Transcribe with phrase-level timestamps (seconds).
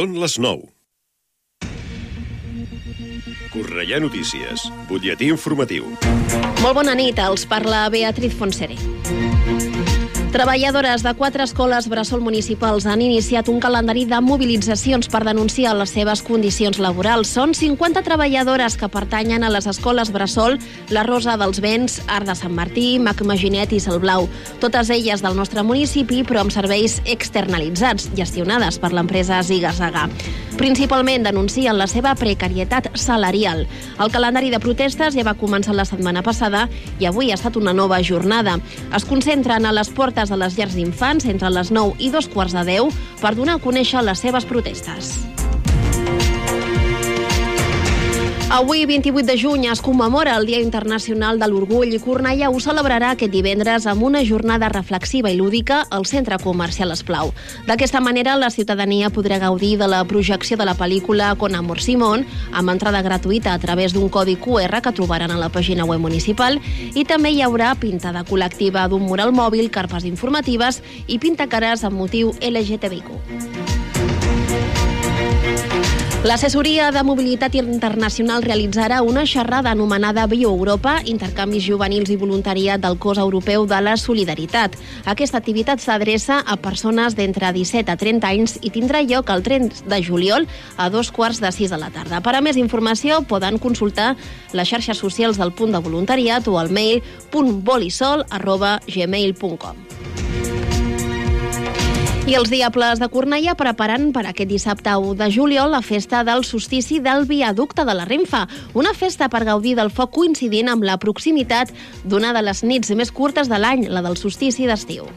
[0.00, 0.62] Són les 9.
[3.52, 5.90] Correia Notícies, butlletí informatiu.
[6.62, 8.78] Molt bona nit, els parla Beatriz Fonseri.
[10.30, 15.90] Treballadores de quatre escoles bressol municipals han iniciat un calendari de mobilitzacions per denunciar les
[15.90, 17.32] seves condicions laborals.
[17.34, 20.60] Són 50 treballadores que pertanyen a les escoles bressol
[20.94, 24.28] La Rosa dels Vents, Art de Sant Martí, Mac Maginet i Salblau.
[24.62, 30.06] Totes elles del nostre municipi, però amb serveis externalitzats, gestionades per l'empresa Zigazaga.
[30.60, 33.62] Principalment denuncien la seva precarietat salarial.
[33.98, 36.66] El calendari de protestes ja va començar la setmana passada
[37.00, 38.58] i avui ha estat una nova jornada.
[38.94, 42.52] Es concentren a les portes de les llars d'infants entre les 9 i dos quarts
[42.52, 45.14] de 10 per donar a conèixer les seves protestes.
[48.50, 53.12] Avui, 28 de juny, es commemora el Dia Internacional de l'Orgull i Cornellà ho celebrarà
[53.14, 57.30] aquest divendres amb una jornada reflexiva i lúdica al Centre Comercial Esplau.
[57.68, 62.26] D'aquesta manera, la ciutadania podrà gaudir de la projecció de la pel·lícula Con Amor Simón,
[62.50, 66.58] amb entrada gratuïta a través d'un codi QR que trobaran a la pàgina web municipal
[66.90, 72.34] i també hi haurà pintada col·lectiva d'un mural mòbil, carpes informatives i pintacares amb motiu
[72.42, 73.79] LGTBIQ.
[76.20, 83.16] L'assessoria de mobilitat internacional realitzarà una xerrada anomenada BioEuropa, intercanvis juvenils i voluntariat del cos
[83.16, 84.76] europeu de la solidaritat.
[85.08, 89.88] Aquesta activitat s'adreça a persones d'entre 17 a 30 anys i tindrà lloc el 30
[89.88, 90.44] de juliol
[90.76, 92.20] a dos quarts de sis de la tarda.
[92.20, 94.12] Per a més informació poden consultar
[94.52, 97.00] les xarxes socials del punt de voluntariat o al mail
[97.32, 99.88] puntbolisol arroba gmail.com.
[102.30, 106.44] I els Diables de Cornellà preparen per aquest dissabte 1 de juliol la festa del
[106.46, 110.94] solstici del viaducte de la Renfa, una festa per gaudir del foc coincidint amb la
[111.02, 111.72] proximitat
[112.04, 115.08] d'una de les nits més curtes de l'any, la del solstici d'estiu.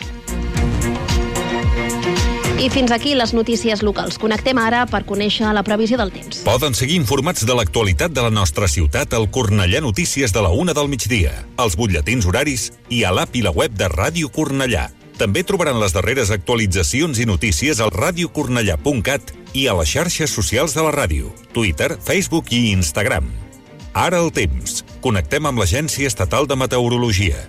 [2.58, 4.18] I fins aquí les notícies locals.
[4.18, 6.42] Connectem ara per conèixer la previsió del temps.
[6.48, 10.74] Poden seguir informats de l'actualitat de la nostra ciutat al Cornellà Notícies de la una
[10.74, 14.90] del migdia, als butlletins horaris i a l'app i la web de Ràdio Cornellà.
[15.24, 20.84] També trobaran les darreres actualitzacions i notícies al radiocornellà.cat i a les xarxes socials de
[20.84, 23.32] la ràdio, Twitter, Facebook i Instagram.
[23.96, 24.82] Ara el temps.
[25.00, 27.40] Connectem amb l'Agència Estatal de Meteorologia.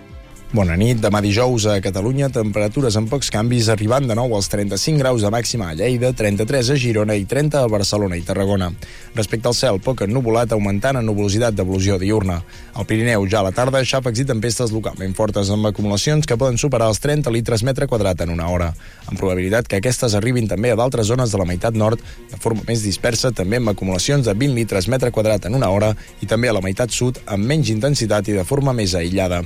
[0.54, 1.00] Bona nit.
[1.02, 5.30] Demà dijous a Catalunya, temperatures amb pocs canvis, arribant de nou als 35 graus de
[5.34, 8.68] màxima a Lleida, 33 a Girona i 30 a Barcelona i Tarragona.
[9.16, 12.36] Respecte al cel, poc ennuvolat, augmentant en nuvolositat d'evolució diurna.
[12.78, 16.54] Al Pirineu, ja a la tarda, xàfecs i tempestes localment fortes, amb acumulacions que poden
[16.62, 18.70] superar els 30 litres metre quadrat en una hora,
[19.08, 21.98] amb probabilitat que aquestes arribin també a d'altres zones de la meitat nord
[22.30, 25.96] de forma més dispersa, també amb acumulacions de 20 litres metre quadrat en una hora
[26.22, 29.42] i també a la meitat sud amb menys intensitat i de forma més aïllada.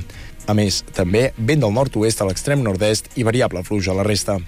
[0.48, 4.38] A més, també vent del nord-oest a l'extrem nord-est i variable fluix a la resta.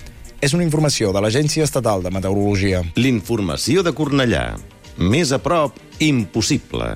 [0.41, 2.81] És una informació de l'Agència Estatal de Meteorologia.
[2.97, 4.47] L'informació de Cornellà.
[4.97, 6.95] Més a prop, impossible.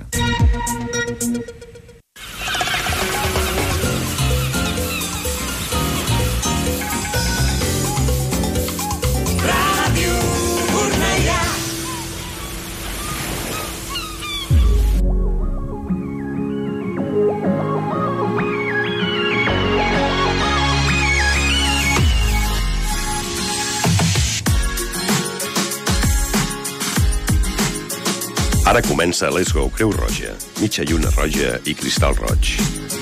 [28.75, 32.57] Ara comença Let's Go Creu Roja, mitja lluna roja i cristal roig,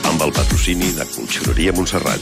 [0.05, 2.21] amb el patrocini de Conxeroria Montserrat.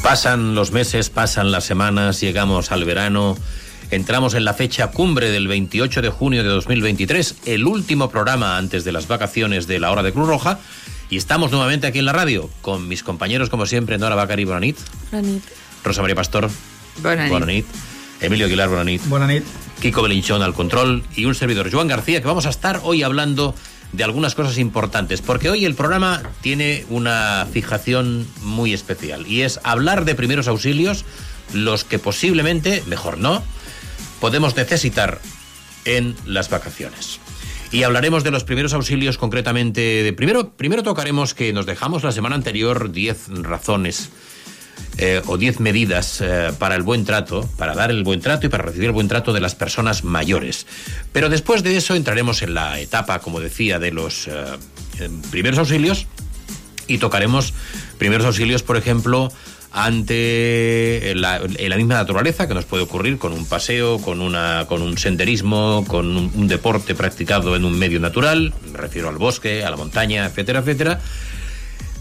[0.00, 3.36] Pasan los meses, pasan las semanas, llegamos al verano,
[3.90, 8.84] entramos en la fecha cumbre del 28 de junio de 2023, el último programa antes
[8.84, 10.60] de las vacaciones de la hora de Cruz Roja,
[11.14, 14.76] y estamos nuevamente aquí en la radio con mis compañeros, como siempre, Nora Bacari, Bonanit,
[15.12, 15.44] Bonanit.
[15.84, 16.50] Rosa María Pastor,
[17.00, 17.30] Bonanit.
[17.30, 17.66] Bonanit,
[18.20, 19.44] Emilio Aguilar, Bonanit, Bona nit.
[19.80, 23.54] Kiko Belinchón al control y un servidor, Joan García, que vamos a estar hoy hablando
[23.92, 29.60] de algunas cosas importantes, porque hoy el programa tiene una fijación muy especial y es
[29.62, 31.04] hablar de primeros auxilios,
[31.52, 33.40] los que posiblemente, mejor no,
[34.18, 35.20] podemos necesitar
[35.84, 37.20] en las vacaciones.
[37.74, 40.04] Y hablaremos de los primeros auxilios concretamente.
[40.04, 44.10] De, primero, primero tocaremos que nos dejamos la semana anterior 10 razones
[44.96, 48.48] eh, o 10 medidas eh, para el buen trato, para dar el buen trato y
[48.48, 50.68] para recibir el buen trato de las personas mayores.
[51.10, 54.32] Pero después de eso entraremos en la etapa, como decía, de los eh,
[55.00, 56.06] eh, primeros auxilios
[56.86, 57.54] y tocaremos
[57.98, 59.32] primeros auxilios, por ejemplo,
[59.74, 64.82] ante la, la, misma naturaleza que nos puede ocurrir con un paseo, con, una, con
[64.82, 69.70] un senderismo, con un, deporte practicado en un medio natural, me refiero al bosque, a
[69.70, 71.00] la montaña, etcétera, etcétera.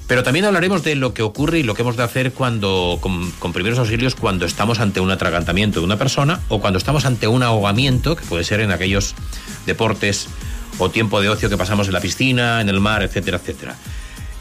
[0.06, 3.54] Pero también hablaremos de lo que ocurre y lo que hemos de hacer cuando, con
[3.54, 7.42] primeros auxilios cuando estamos ante un atragantamiento de una persona o cuando estamos ante un
[7.42, 9.16] ahogamiento, que puede ser en aquellos
[9.66, 10.28] deportes
[10.78, 13.76] o tiempo de ocio que pasamos en la piscina, en el mar, etcétera, etcétera.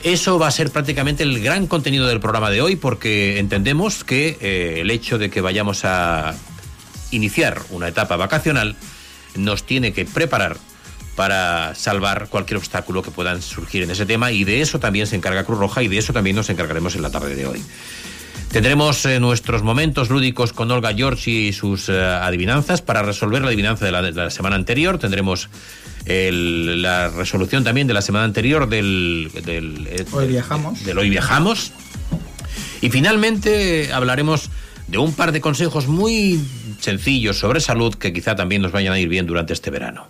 [0.02, 4.36] Eso va a ser prácticamente el gran contenido del programa de hoy porque entendemos que
[4.40, 6.34] eh, el hecho de que vayamos a
[7.12, 8.74] iniciar una etapa vacacional
[9.36, 10.56] nos tiene que preparar
[11.14, 15.14] para salvar cualquier obstáculo que puedan surgir en ese tema y de eso también se
[15.14, 17.62] encarga Cruz Roja y de eso también nos encargaremos en la tarde de hoy.
[18.50, 23.48] Tendremos eh, nuestros momentos lúdicos con Olga George y sus eh, adivinanzas para resolver la
[23.48, 24.98] adivinanza de la, de la semana anterior.
[24.98, 25.48] Tendremos
[26.06, 30.84] el, la resolución también de la semana anterior del, del, eh, Hoy viajamos.
[30.84, 31.72] del Hoy Viajamos.
[32.80, 34.50] Y finalmente hablaremos
[34.88, 36.40] de un par de consejos muy
[36.80, 40.08] sencillos sobre salud que quizá también nos vayan a ir bien durante este verano.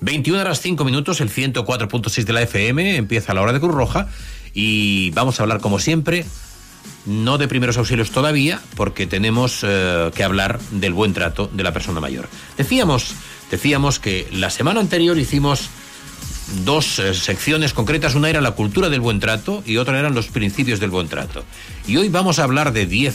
[0.00, 4.08] 21 horas 5 minutos, el 104.6 de la FM, empieza la hora de Cruz Roja
[4.54, 6.24] y vamos a hablar como siempre,
[7.06, 11.72] no de primeros auxilios todavía, porque tenemos eh, que hablar del buen trato de la
[11.72, 12.28] persona mayor.
[12.56, 13.14] Decíamos
[13.50, 15.68] decíamos que la semana anterior hicimos
[16.64, 20.28] dos eh, secciones concretas, una era la cultura del buen trato y otra eran los
[20.28, 21.44] principios del buen trato.
[21.86, 23.14] Y hoy vamos a hablar de 10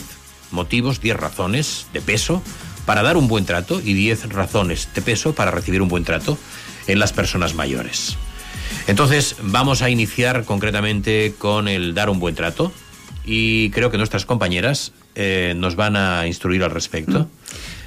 [0.52, 2.42] motivos, 10 razones de peso
[2.86, 6.38] para dar un buen trato y 10 razones de peso para recibir un buen trato
[6.86, 8.16] en las personas mayores.
[8.86, 12.72] Entonces vamos a iniciar concretamente con el dar un buen trato
[13.24, 17.28] y creo que nuestras compañeras eh, nos van a instruir al respecto.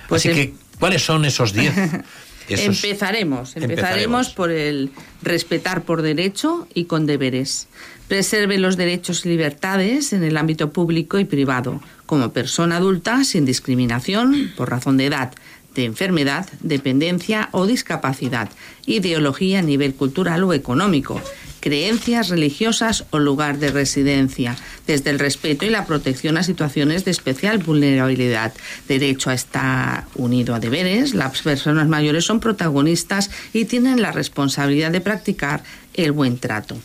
[0.09, 1.73] Pues Así el- que, ¿cuáles son esos 10?
[2.55, 4.29] Esos- Empezaremos, empezaremos Empezaremos.
[4.29, 4.91] por el
[5.21, 7.67] respetar por derecho y con deberes.
[8.07, 13.45] Preserve los derechos y libertades en el ámbito público y privado, como persona adulta sin
[13.45, 15.31] discriminación por razón de edad,
[15.79, 18.49] de enfermedad, dependencia o discapacidad,
[18.85, 21.21] ideología a nivel cultural o económico,
[21.61, 27.11] creencias religiosas o lugar de residencia, desde el respeto y la protección a situaciones de
[27.11, 28.51] especial vulnerabilidad.
[28.89, 34.91] Derecho a estar unido a deberes, las personas mayores son protagonistas y tienen la responsabilidad
[34.91, 36.75] de practicar el buen trato.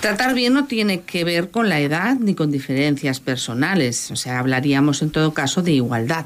[0.00, 4.38] Tratar bien no tiene que ver con la edad ni con diferencias personales, o sea,
[4.38, 6.24] hablaríamos en todo caso de igualdad.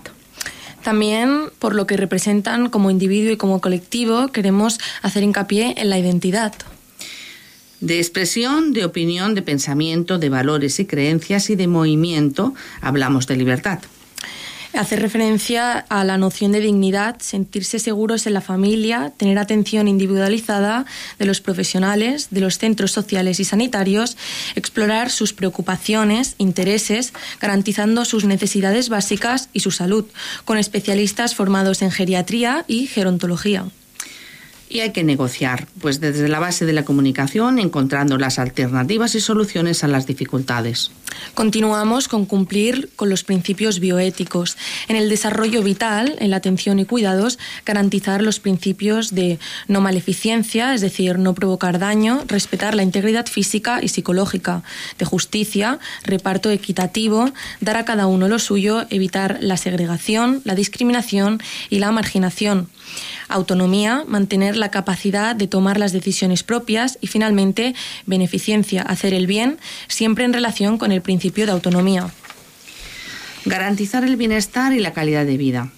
[0.85, 5.99] También, por lo que representan como individuo y como colectivo, queremos hacer hincapié en la
[5.99, 6.53] identidad.
[7.81, 13.37] De expresión, de opinión, de pensamiento, de valores y creencias y de movimiento, hablamos de
[13.37, 13.81] libertad.
[14.75, 20.85] Hacer referencia a la noción de dignidad, sentirse seguros en la familia, tener atención individualizada
[21.17, 24.17] de los profesionales, de los centros sociales y sanitarios,
[24.57, 30.07] explorar sus preocupaciones, intereses, garantizando sus necesidades básicas y su salud,
[30.45, 33.67] con especialistas formados en geriatría y gerontología.
[34.75, 39.21] Y hay que negociar, pues desde la base de la comunicación, encontrando las alternativas y
[39.21, 40.91] soluciones a las dificultades.
[41.35, 44.57] Continuamos con cumplir con los principios bioéticos.
[44.89, 49.39] En el desarrollo vital, en la atención y cuidados, garantizar los principios de
[49.69, 54.65] no maleficencia, es decir, no provocar daño, respetar la integridad física y psicológica,
[54.99, 61.41] de justicia, reparto equitativo, dar a cada uno lo suyo, evitar la segregación, la discriminación
[61.71, 62.69] y la marginación.
[63.29, 67.75] Autonomía, mantener la capacidad de tomar las decisiones propias y finalmente
[68.07, 72.11] beneficencia, hacer el bien, siempre en relación con el principio de autonomía.
[73.45, 75.71] Garantizar el bienestar y la calidad de vida.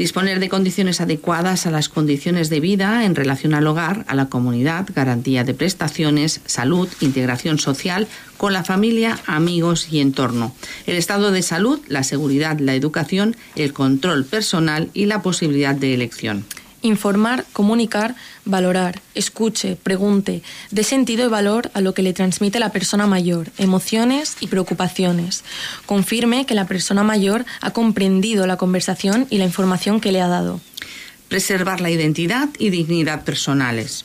[0.00, 4.30] Disponer de condiciones adecuadas a las condiciones de vida en relación al hogar, a la
[4.30, 10.54] comunidad, garantía de prestaciones, salud, integración social con la familia, amigos y entorno.
[10.86, 15.92] El estado de salud, la seguridad, la educación, el control personal y la posibilidad de
[15.92, 16.46] elección.
[16.82, 22.72] Informar, comunicar, valorar, escuche, pregunte, dé sentido y valor a lo que le transmite la
[22.72, 25.44] persona mayor, emociones y preocupaciones.
[25.86, 30.28] Confirme que la persona mayor ha comprendido la conversación y la información que le ha
[30.28, 30.60] dado.
[31.28, 34.04] Preservar la identidad y dignidad personales.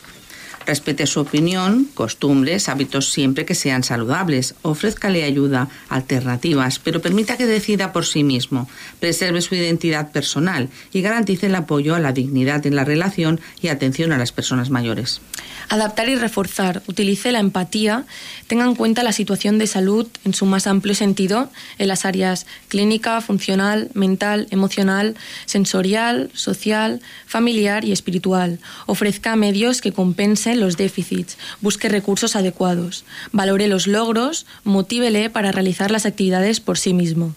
[0.66, 4.56] Respete su opinión, costumbres, hábitos siempre que sean saludables.
[4.64, 8.68] Ofrézcale ayuda, alternativas, pero permita que decida por sí mismo.
[9.00, 13.68] Preserve su identidad personal y garantice el apoyo a la dignidad en la relación y
[13.68, 15.22] atención a las personas mayores.
[15.70, 16.84] Adaptar y reforzar.
[16.88, 18.06] Utilice la empatía.
[18.48, 22.46] Tenga en cuenta la situación de salud en su más amplio sentido en las áreas
[22.68, 28.60] clínica, funcional, mental, emocional, sensorial, social, familiar y espiritual.
[28.86, 35.92] Ofrezca medios que compensen los déficits, busque recursos adecuados, valore los logros, motívele para realizar
[35.92, 37.36] las actividades por sí mismo.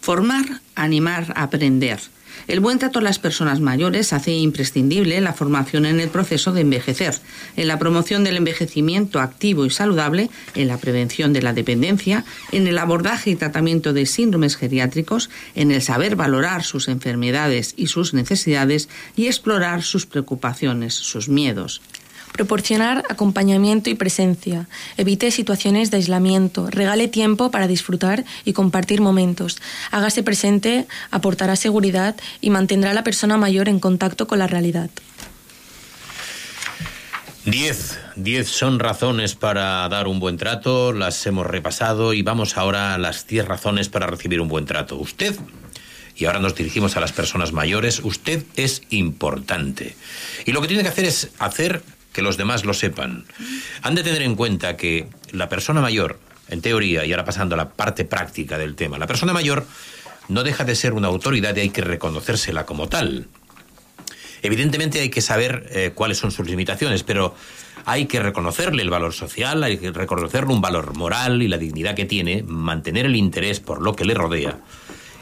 [0.00, 2.00] Formar, animar, aprender.
[2.46, 6.60] El buen trato a las personas mayores hace imprescindible la formación en el proceso de
[6.60, 7.14] envejecer,
[7.56, 12.66] en la promoción del envejecimiento activo y saludable, en la prevención de la dependencia, en
[12.66, 18.12] el abordaje y tratamiento de síndromes geriátricos, en el saber valorar sus enfermedades y sus
[18.12, 21.80] necesidades y explorar sus preocupaciones, sus miedos.
[22.34, 24.66] Proporcionar acompañamiento y presencia.
[24.96, 26.68] Evite situaciones de aislamiento.
[26.68, 29.58] Regale tiempo para disfrutar y compartir momentos.
[29.92, 34.90] Hágase presente, aportará seguridad y mantendrá a la persona mayor en contacto con la realidad.
[37.44, 38.00] Diez.
[38.16, 42.98] Diez son razones para dar un buen trato, las hemos repasado y vamos ahora a
[42.98, 44.96] las diez razones para recibir un buen trato.
[44.96, 45.36] Usted
[46.16, 49.96] y ahora nos dirigimos a las personas mayores, usted es importante.
[50.46, 51.82] Y lo que tiene que hacer es hacer
[52.14, 53.26] que los demás lo sepan.
[53.82, 56.18] Han de tener en cuenta que la persona mayor,
[56.48, 59.66] en teoría, y ahora pasando a la parte práctica del tema, la persona mayor
[60.28, 63.26] no deja de ser una autoridad y hay que reconocérsela como tal.
[64.42, 67.34] Evidentemente hay que saber eh, cuáles son sus limitaciones, pero
[67.84, 71.94] hay que reconocerle el valor social, hay que reconocerle un valor moral y la dignidad
[71.94, 74.58] que tiene, mantener el interés por lo que le rodea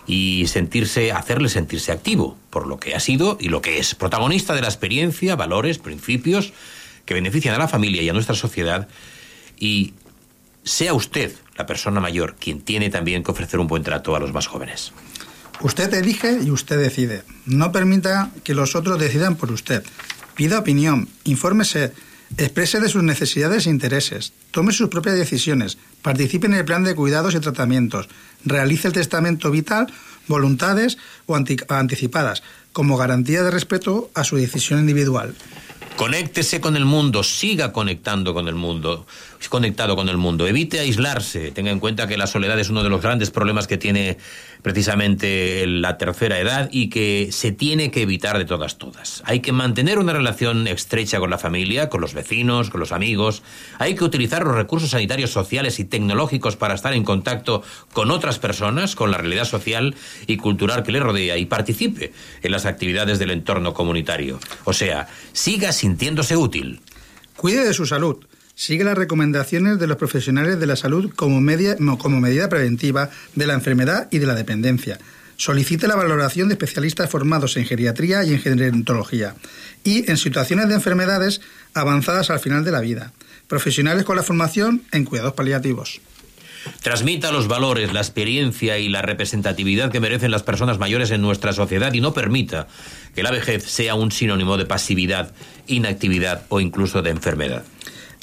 [0.06, 4.54] y sentirse, hacerle sentirse activo por lo que ha sido y lo que es, protagonista
[4.54, 6.52] de la experiencia, valores, principios
[7.04, 8.88] que benefician a la familia y a nuestra sociedad
[9.58, 9.94] y
[10.64, 14.32] sea usted, la persona mayor, quien tiene también que ofrecer un buen trato a los
[14.32, 14.92] más jóvenes.
[15.60, 17.22] Usted elige y usted decide.
[17.46, 19.84] No permita que los otros decidan por usted.
[20.34, 21.92] Pida opinión, infórmese,
[22.36, 26.94] exprese de sus necesidades e intereses, tome sus propias decisiones, participe en el plan de
[26.94, 28.08] cuidados y tratamientos,
[28.44, 29.92] realice el testamento vital,
[30.28, 32.42] voluntades o anticipadas,
[32.72, 35.34] como garantía de respeto a su decisión individual.
[36.02, 39.06] Conéctese con el mundo, siga conectando con el mundo,
[39.48, 40.48] conectado con el mundo.
[40.48, 41.52] Evite aislarse.
[41.52, 44.18] Tenga en cuenta que la soledad es uno de los grandes problemas que tiene
[44.62, 49.22] precisamente la tercera edad y que se tiene que evitar de todas todas.
[49.26, 53.42] Hay que mantener una relación estrecha con la familia, con los vecinos, con los amigos.
[53.78, 58.38] Hay que utilizar los recursos sanitarios, sociales y tecnológicos para estar en contacto con otras
[58.38, 59.94] personas, con la realidad social
[60.26, 64.38] y cultural que le rodea y participe en las actividades del entorno comunitario.
[64.64, 66.80] O sea, siga sintiéndose útil.
[67.36, 68.24] Cuide de su salud
[68.62, 71.40] sigue las recomendaciones de los profesionales de la salud como,
[71.98, 75.00] como medida preventiva de la enfermedad y de la dependencia.
[75.36, 79.34] Solicite la valoración de especialistas formados en geriatría y en gerontología
[79.82, 81.40] y en situaciones de enfermedades
[81.74, 83.12] avanzadas al final de la vida.
[83.48, 86.00] Profesionales con la formación en cuidados paliativos.
[86.82, 91.52] Transmita los valores, la experiencia y la representatividad que merecen las personas mayores en nuestra
[91.52, 92.68] sociedad y no permita
[93.16, 95.32] que la vejez sea un sinónimo de pasividad,
[95.66, 97.64] inactividad o incluso de enfermedad.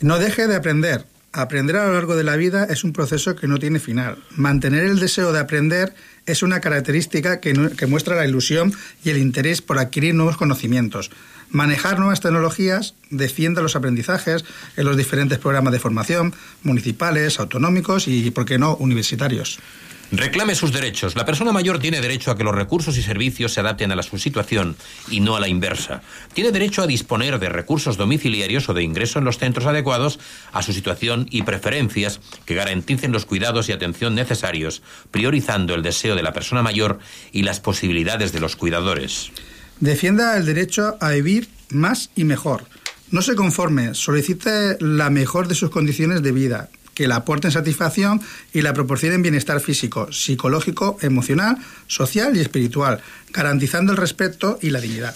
[0.01, 1.05] No deje de aprender.
[1.33, 4.17] Aprender a lo largo de la vida es un proceso que no tiene final.
[4.31, 5.93] Mantener el deseo de aprender
[6.25, 7.53] es una característica que,
[7.85, 11.11] muestra la ilusión y el interés por adquirir nuevos conocimientos.
[11.51, 14.45] Manejar nuevas tecnologías defienda los aprendizajes
[14.77, 19.59] en los diferentes programas de formación, municipales, autonómicos y, por qué no, universitarios.
[20.11, 21.15] Reclame sus derechos.
[21.15, 24.17] La persona mayor tiene derecho a que los recursos y servicios se adapten a su
[24.17, 24.75] situación
[25.09, 26.01] y no a la inversa.
[26.33, 30.19] Tiene derecho a disponer de recursos domiciliarios o de ingreso en los centros adecuados
[30.51, 36.15] a su situación y preferencias que garanticen los cuidados y atención necesarios, priorizando el deseo
[36.15, 36.99] de la persona mayor
[37.31, 39.31] y las posibilidades de los cuidadores.
[39.79, 42.65] Defienda el derecho a vivir más y mejor.
[43.11, 48.21] No se conforme, solicite la mejor de sus condiciones de vida, que la aporten satisfacción
[48.53, 51.57] y la proporcionen bienestar físico, psicológico, emocional,
[51.87, 55.15] social y espiritual, garantizando el respeto y la dignidad.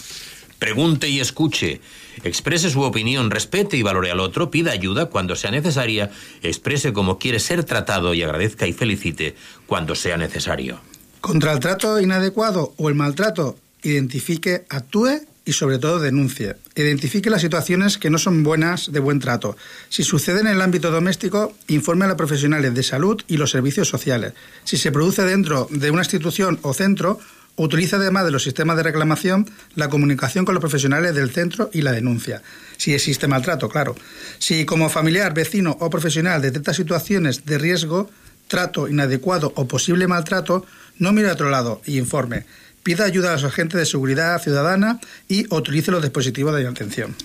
[0.60, 1.82] Pregunte y escuche.
[2.24, 6.10] Exprese su opinión, respete y valore al otro, pida ayuda cuando sea necesaria,
[6.41, 9.36] exprese cómo quiere ser tratado y agradezca y felicite
[9.67, 10.79] cuando sea necesario.
[11.20, 16.56] Contra el trato inadecuado o el maltrato, identifique, actúe y sobre todo denuncie.
[16.75, 19.58] Identifique las situaciones que no son buenas de buen trato.
[19.90, 23.90] Si sucede en el ámbito doméstico, informe a los profesionales de salud y los servicios
[23.90, 24.34] sociales.
[24.63, 27.20] Si se produce dentro de una institución o centro,
[27.56, 31.82] utilice además de los sistemas de reclamación la comunicación con los profesionales del centro y
[31.82, 32.42] la denuncia.
[32.78, 33.96] Si existe maltrato, claro.
[34.40, 38.10] Si como familiar, vecino o profesional detecta situaciones de riesgo,
[38.48, 40.66] trato inadecuado o posible maltrato,
[41.00, 42.46] no mire a otro lado y informe
[42.84, 47.16] pida ayuda a los agentes de seguridad ciudadana y utilice los dispositivos de atención.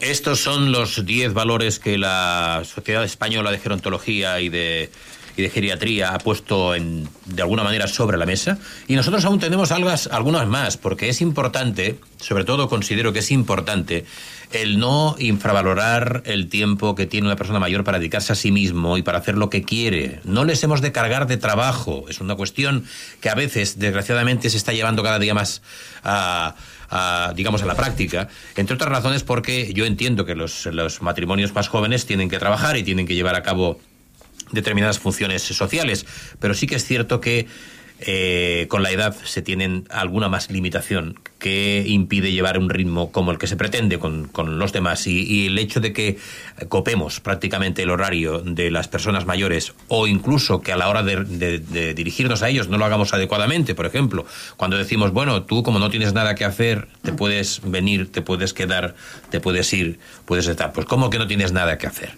[0.00, 4.90] Estos son los 10 valores que la Sociedad Española de Gerontología y de
[5.36, 8.58] y de Geriatría ha puesto en, de alguna manera sobre la mesa.
[8.88, 13.30] Y nosotros aún tenemos algas, algunas más, porque es importante, sobre todo considero que es
[13.30, 14.04] importante,
[14.52, 18.98] el no infravalorar el tiempo que tiene una persona mayor para dedicarse a sí mismo
[18.98, 20.20] y para hacer lo que quiere.
[20.24, 22.04] No les hemos de cargar de trabajo.
[22.08, 22.84] Es una cuestión
[23.20, 25.62] que a veces, desgraciadamente, se está llevando cada día más
[26.04, 26.54] a,
[27.34, 31.68] digamos, a la práctica, entre otras razones porque yo entiendo que los, los matrimonios más
[31.68, 33.80] jóvenes tienen que trabajar y tienen que llevar a cabo
[34.52, 36.06] determinadas funciones sociales,
[36.38, 37.46] pero sí que es cierto que
[38.00, 43.32] eh, con la edad se tienen alguna más limitación que impide llevar un ritmo como
[43.32, 46.16] el que se pretende con, con los demás y, y, el hecho de que
[46.68, 51.24] copemos prácticamente el horario de las personas mayores o incluso que a la hora de,
[51.24, 54.24] de, de, dirigirnos a ellos no lo hagamos adecuadamente, por ejemplo,
[54.56, 58.54] cuando decimos, bueno, tú como no tienes nada que hacer, te puedes venir, te puedes
[58.54, 58.94] quedar,
[59.30, 62.12] te puedes ir, puedes estar, pues ¿cómo que no tienes nada que hacer?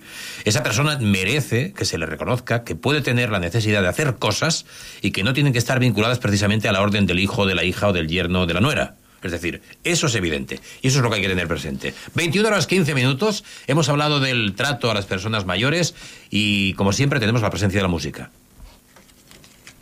[0.44, 4.66] Esa persona merece que se le reconozca que puede tener la necesidad de hacer cosas
[5.00, 7.64] y que no tienen que estar vinculadas precisamente a la orden del hijo, de la
[7.64, 8.96] hija o del yerno o de la nuera.
[9.24, 11.94] Es decir, eso es evidente y eso es lo que hay que tener presente.
[12.14, 15.94] 21 horas 15 minutos, hemos hablado del trato a las personas mayores
[16.30, 18.30] y, como siempre, tenemos la presencia de la música.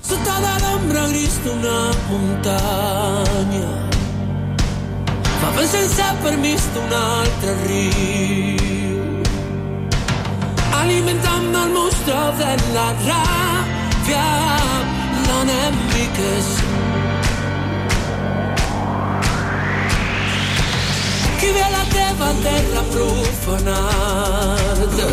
[0.00, 3.70] Sota de l'ombra gris d'una muntanya
[5.40, 5.82] fa vent
[21.42, 25.06] qui ve la teva terra profanar-te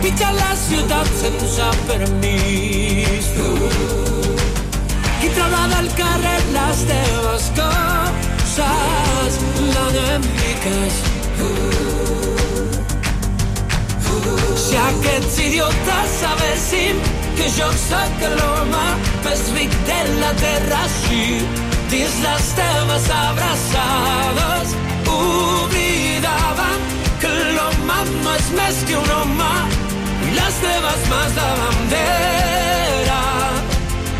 [0.00, 3.26] pitja la ciutat sense permís.
[5.20, 9.32] Qui traurà del carrer les teves coses?
[9.74, 10.96] L'enemic és
[14.64, 16.96] si aquests idiotes sabessin
[17.36, 18.86] que jo sóc l'home
[19.26, 21.24] més ric de la terra així
[21.90, 24.74] dins les teves abraçades
[25.06, 26.80] oblidaven
[27.20, 29.52] que l'home no és més que un home
[30.26, 33.20] i les teves mans de bandera.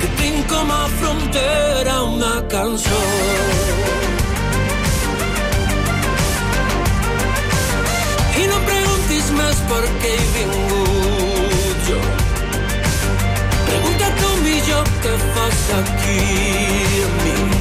[0.00, 0.70] Que tinc com
[1.00, 3.02] frontera una cançó
[8.36, 12.00] i no em preguntis més per què he vingut jo
[13.66, 16.18] pregunta tu millor què fas aquí
[17.10, 17.55] amb mi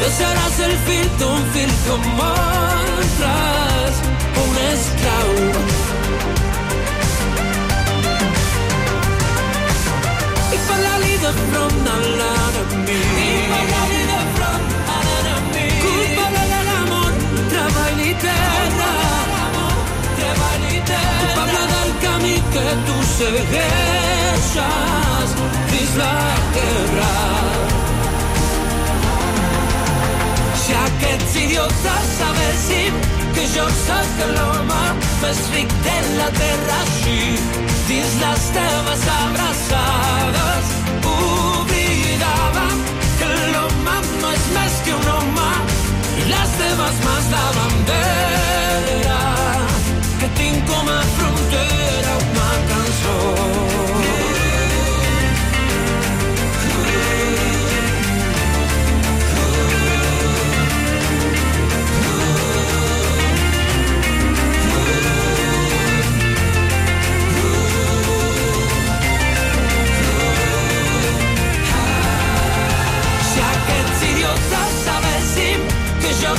[0.00, 3.98] tu seràs el fill d'un fill com altres
[4.42, 5.32] un esclau
[10.56, 17.12] i parlar-li de front a l'enemic i parlar-li de front a l'enemic culpa-la de l'amor
[17.52, 18.92] treball i terra
[20.20, 24.56] treball i terra culpable del camí que tu segueixes
[25.74, 26.14] dins la
[26.56, 27.69] guerra
[31.30, 32.94] aquests idiotes sabessin
[33.34, 34.82] que jo sóc l'home
[35.22, 36.78] més ric de la terra.
[36.80, 37.36] Així
[37.88, 40.72] dins les teves abraçades
[41.12, 42.78] oblidàvem
[43.20, 45.52] que l'home no és més que un home
[46.18, 48.59] i les teves mans de bandera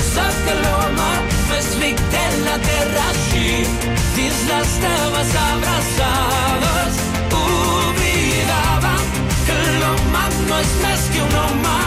[0.01, 1.09] que jo sóc l'home
[1.49, 3.65] més ric de la terra així
[4.15, 6.99] dins les teves abraçades
[7.41, 9.05] oblidàvem
[9.45, 11.80] que l'home no és més que un home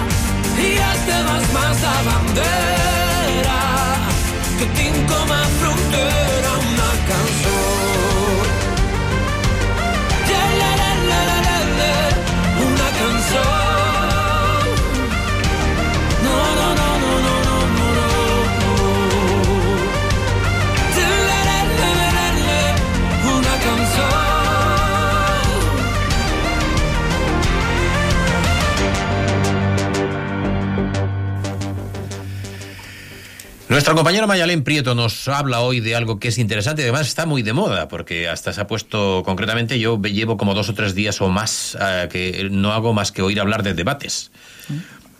[33.74, 37.26] Nuestra compañera Mayalén Prieto nos habla hoy de algo que es interesante y además está
[37.26, 40.94] muy de moda, porque hasta se ha puesto concretamente, yo llevo como dos o tres
[40.94, 44.30] días o más eh, que no hago más que oír hablar de debates.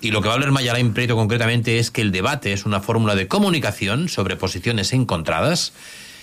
[0.01, 2.79] Y lo que va a hablar Mayalén Prieto concretamente es que el debate es una
[2.79, 5.73] fórmula de comunicación sobre posiciones encontradas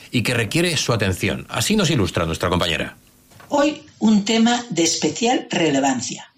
[0.10, 1.46] y que requiere su atención.
[1.50, 2.96] Así nos ilustra nuestra compañera.
[3.50, 6.32] Hoy un tema de especial relevancia.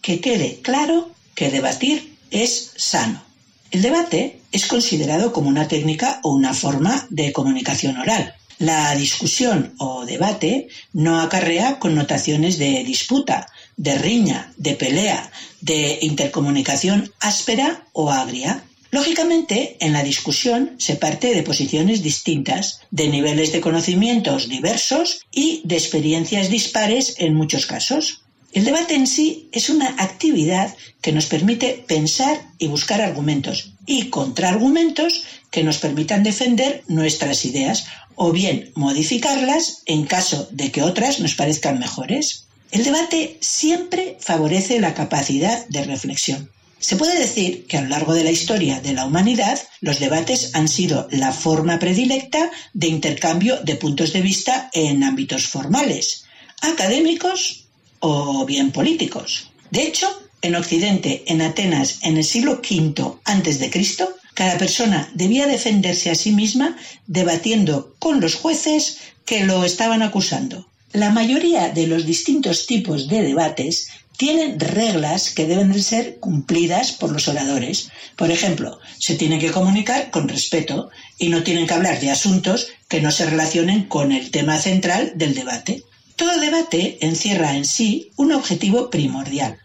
[0.00, 3.29] Que quede claro que debatir es sano.
[3.70, 8.34] El debate es considerado como una técnica o una forma de comunicación oral.
[8.58, 15.30] La discusión o debate no acarrea connotaciones de disputa, de riña, de pelea,
[15.60, 18.64] de intercomunicación áspera o agria.
[18.90, 25.62] Lógicamente, en la discusión se parte de posiciones distintas, de niveles de conocimientos diversos y
[25.64, 28.24] de experiencias dispares en muchos casos.
[28.52, 34.08] El debate en sí es una actividad que nos permite pensar y buscar argumentos y
[34.08, 37.86] contraargumentos que nos permitan defender nuestras ideas
[38.16, 42.46] o bien modificarlas en caso de que otras nos parezcan mejores.
[42.72, 46.50] El debate siempre favorece la capacidad de reflexión.
[46.80, 50.54] Se puede decir que a lo largo de la historia de la humanidad los debates
[50.54, 56.24] han sido la forma predilecta de intercambio de puntos de vista en ámbitos formales,
[56.62, 57.69] académicos
[58.00, 59.50] o bien políticos.
[59.70, 60.08] De hecho,
[60.42, 66.14] en Occidente, en Atenas, en el siglo V de Cristo, cada persona debía defenderse a
[66.14, 70.66] sí misma debatiendo con los jueces que lo estaban acusando.
[70.92, 77.12] La mayoría de los distintos tipos de debates tienen reglas que deben ser cumplidas por
[77.12, 77.90] los oradores.
[78.16, 82.68] Por ejemplo, se tiene que comunicar con respeto y no tienen que hablar de asuntos
[82.88, 85.84] que no se relacionen con el tema central del debate.
[86.20, 89.58] Todo debate encierra en sí un objetivo primordial,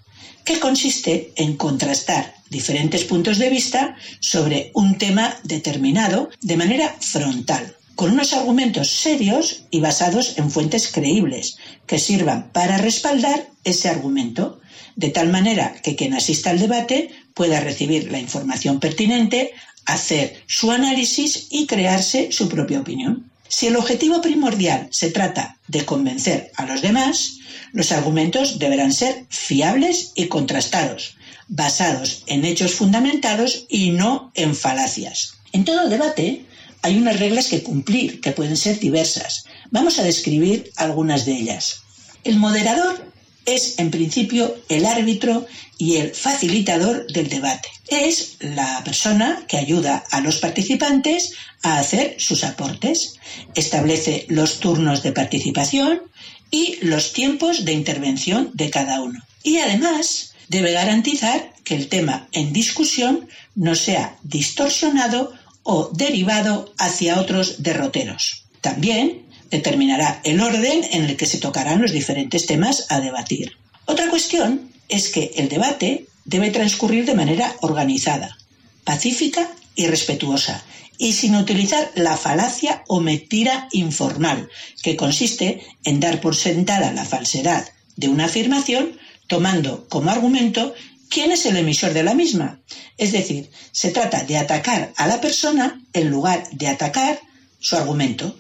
[0.46, 7.76] que consiste en contrastar diferentes puntos de vista sobre un tema determinado de manera frontal,
[7.96, 14.62] con unos argumentos serios y basados en fuentes creíbles, que sirvan para respaldar ese argumento,
[14.96, 19.52] de tal manera que quien asista al debate pueda recibir la información pertinente,
[19.86, 23.30] hacer su análisis y crearse su propia opinión.
[23.48, 27.38] Si el objetivo primordial se trata de convencer a los demás,
[27.72, 31.16] los argumentos deberán ser fiables y contrastados,
[31.48, 35.36] basados en hechos fundamentados y no en falacias.
[35.52, 36.46] En todo debate
[36.82, 39.46] hay unas reglas que cumplir, que pueden ser diversas.
[39.72, 41.82] Vamos a describir algunas de ellas.
[42.24, 43.12] El moderador
[43.46, 45.46] es, en principio, el árbitro
[45.78, 47.70] y el facilitador del debate.
[47.88, 53.16] Es la persona que ayuda a los participantes a hacer sus aportes.
[53.54, 56.02] Establece los turnos de participación
[56.50, 59.20] y los tiempos de intervención de cada uno.
[59.44, 67.20] Y además debe garantizar que el tema en discusión no sea distorsionado o derivado hacia
[67.20, 68.46] otros derroteros.
[68.62, 69.25] También
[69.56, 73.58] determinará el orden en el que se tocarán los diferentes temas a debatir.
[73.86, 78.38] Otra cuestión es que el debate debe transcurrir de manera organizada,
[78.84, 80.64] pacífica y respetuosa,
[80.98, 84.50] y sin utilizar la falacia o mentira informal,
[84.84, 90.74] que consiste en dar por sentada la falsedad de una afirmación tomando como argumento
[91.10, 92.60] quién es el emisor de la misma.
[92.98, 97.20] Es decir, se trata de atacar a la persona en lugar de atacar
[97.60, 98.38] su argumento.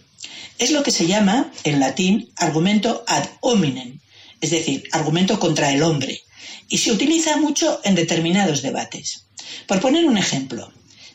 [0.57, 3.99] Es lo que se llama en latín argumento ad hominem,
[4.39, 6.21] es decir, argumento contra el hombre,
[6.69, 9.25] y se utiliza mucho en determinados debates.
[9.67, 10.71] Por poner un ejemplo,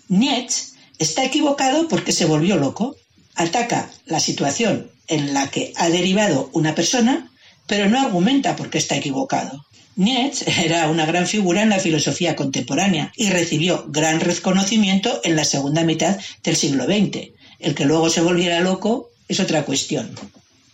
[0.09, 2.97] Nietzsche está equivocado porque se volvió loco,
[3.35, 7.31] ataca la situación en la que ha derivado una persona,
[7.67, 9.65] pero no argumenta por qué está equivocado.
[9.97, 15.45] Nietzsche era una gran figura en la filosofía contemporánea y recibió gran reconocimiento en la
[15.45, 17.31] segunda mitad del siglo XX.
[17.59, 20.11] El que luego se volviera loco es otra cuestión.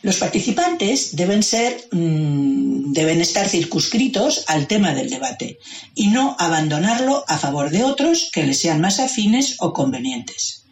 [0.01, 5.59] Los participantes mm, deben estar circunscritos al tema del debate
[5.95, 10.65] y no abandonarlo a favor de otros que les sean más afines o convenientes.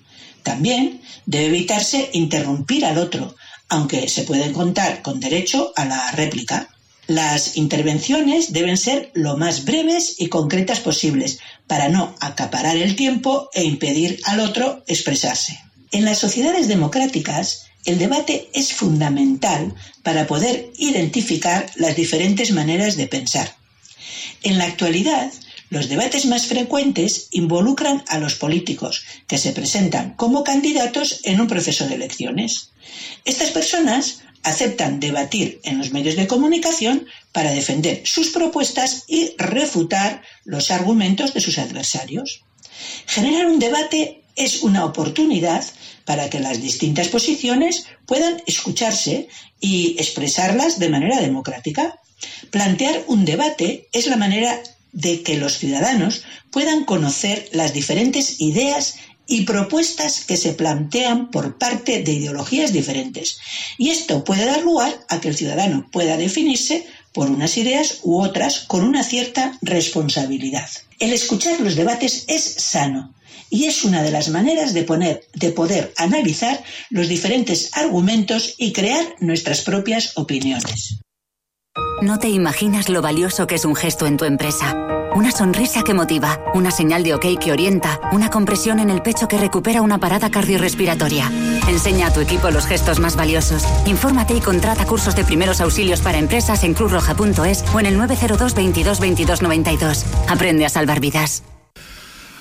[0.43, 3.37] También debe evitarse interrumpir al otro,
[3.69, 6.71] aunque se puede contar con derecho a la réplica.
[7.07, 13.51] Las intervenciones deben ser lo más breves y concretas posibles para no acaparar el tiempo
[13.53, 15.61] e impedir al otro expresarse.
[15.95, 23.07] En las sociedades democráticas, el debate es fundamental para poder identificar las diferentes maneras de
[23.07, 23.55] pensar.
[24.43, 25.33] En la actualidad,
[25.71, 31.47] los debates más frecuentes involucran a los políticos que se presentan como candidatos en un
[31.47, 32.73] proceso de elecciones.
[33.25, 40.23] Estas personas aceptan debatir en los medios de comunicación para defender sus propuestas y refutar
[40.45, 42.43] los argumentos de sus adversarios.
[43.07, 45.65] Generar un debate es una oportunidad
[46.05, 49.29] para que las distintas posiciones puedan escucharse
[49.61, 51.99] y expresarlas de manera democrática.
[52.51, 54.61] Plantear un debate es la manera
[54.93, 61.59] de que los ciudadanos puedan conocer las diferentes ideas y propuestas que se plantean por
[61.59, 63.39] parte de ideologías diferentes.
[63.79, 68.21] Y esto puede dar lugar a que el ciudadano pueda definirse por unas ideas u
[68.21, 70.69] otras con una cierta responsabilidad.
[70.99, 73.15] El escuchar los debates es sano
[73.49, 79.61] y es una de las maneras de, poder analizar los diferentes argumentos y crear nuestras
[79.63, 80.99] propias opiniones.
[82.03, 84.94] No te imaginas lo valioso que es un gesto en tu empresa.
[85.15, 89.29] Una sonrisa que motiva, una señal de ok que orienta, una compresión en el pecho
[89.29, 91.31] que recupera una parada cardiorrespiratoria.
[91.69, 93.65] Enseña a tu equipo los gestos más valiosos.
[93.87, 98.55] Infórmate y contrata cursos de primeros auxilios para empresas en cruzroja.es o en el 902
[98.55, 100.05] 22 22 92.
[100.29, 101.45] Aprende a salvar vidas.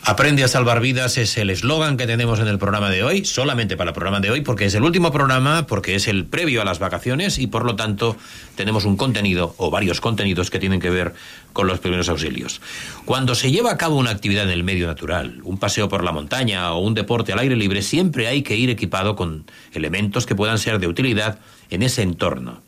[0.05, 3.77] Aprende a salvar vidas es el eslogan que tenemos en el programa de hoy, solamente
[3.77, 6.65] para el programa de hoy, porque es el último programa, porque es el previo a
[6.65, 8.17] las vacaciones y por lo tanto
[8.55, 11.13] tenemos un contenido o varios contenidos que tienen que ver
[11.53, 12.59] con los primeros auxilios.
[13.05, 16.11] Cuando se lleva a cabo una actividad en el medio natural, un paseo por la
[16.11, 20.35] montaña o un deporte al aire libre, siempre hay que ir equipado con elementos que
[20.35, 21.39] puedan ser de utilidad
[21.69, 22.61] en ese entorno.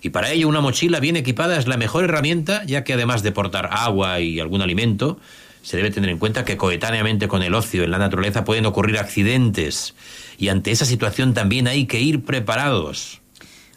[0.00, 3.32] Y para ello una mochila bien equipada es la mejor herramienta, ya que además de
[3.32, 5.20] portar agua y algún alimento,
[5.62, 8.98] se debe tener en cuenta que coetáneamente con el ocio en la naturaleza pueden ocurrir
[8.98, 9.94] accidentes
[10.38, 13.20] y ante esa situación también hay que ir preparados.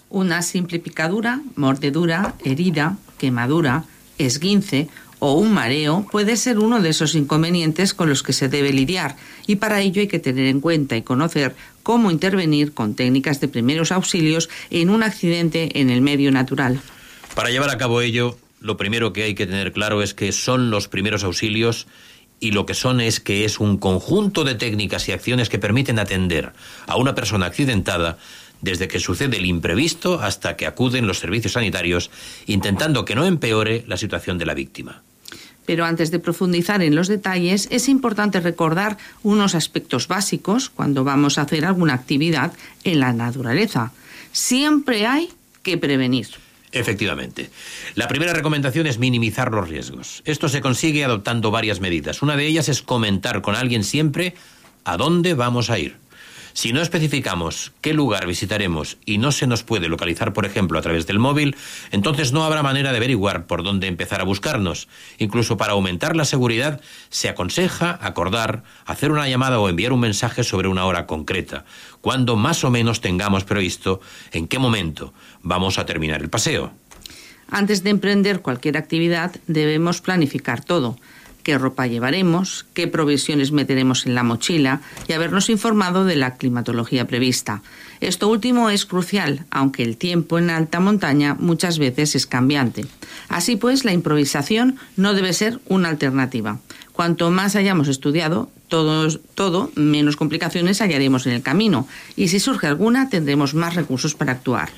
[0.09, 3.85] Una simple picadura, mordedura, herida, quemadura,
[4.17, 4.87] esguince
[5.19, 9.15] o un mareo puede ser uno de esos inconvenientes con los que se debe lidiar
[9.47, 13.47] y para ello hay que tener en cuenta y conocer cómo intervenir con técnicas de
[13.47, 16.79] primeros auxilios en un accidente en el medio natural.
[17.35, 20.71] Para llevar a cabo ello, lo primero que hay que tener claro es que son
[20.71, 21.85] los primeros auxilios
[22.39, 25.99] y lo que son es que es un conjunto de técnicas y acciones que permiten
[25.99, 26.53] atender
[26.87, 28.17] a una persona accidentada
[28.61, 32.09] desde que sucede el imprevisto hasta que acuden los servicios sanitarios,
[32.45, 35.03] intentando que no empeore la situación de la víctima.
[35.65, 41.37] Pero antes de profundizar en los detalles, es importante recordar unos aspectos básicos cuando vamos
[41.37, 42.53] a hacer alguna actividad
[42.85, 43.91] en la naturaleza.
[44.31, 45.29] Siempre hay
[45.63, 46.42] que prevenir.
[46.73, 47.49] Efectivamente.
[47.95, 50.23] La primera recomendación es minimizar los riesgos.
[50.25, 52.21] Esto se consigue adoptando varias medidas.
[52.21, 54.33] Una de ellas es comentar con alguien siempre
[54.83, 55.97] a dónde vamos a ir.
[56.53, 60.83] Si no especificamos qué lugar visitaremos y no se nos puede localizar, por ejemplo, a
[60.83, 61.55] través del móvil,
[61.91, 64.87] entonces no habrá manera de averiguar por dónde empezar a buscarnos.
[65.17, 70.43] Incluso para aumentar la seguridad, se aconseja acordar, hacer una llamada o enviar un mensaje
[70.43, 71.65] sobre una hora concreta,
[72.01, 73.99] cuando más o menos tengamos previsto
[74.31, 76.71] en qué momento vamos a terminar el paseo.
[77.49, 80.97] Antes de emprender cualquier actividad, debemos planificar todo
[81.43, 87.05] qué ropa llevaremos, qué provisiones meteremos en la mochila y habernos informado de la climatología
[87.05, 87.61] prevista.
[88.01, 92.85] Esto último es crucial, aunque el tiempo en alta montaña muchas veces es cambiante.
[93.29, 96.59] Así pues, la improvisación no debe ser una alternativa.
[96.93, 103.09] Cuanto más hayamos estudiado, todo, menos complicaciones hallaremos en el camino y si surge alguna
[103.09, 104.69] tendremos más recursos para actuar.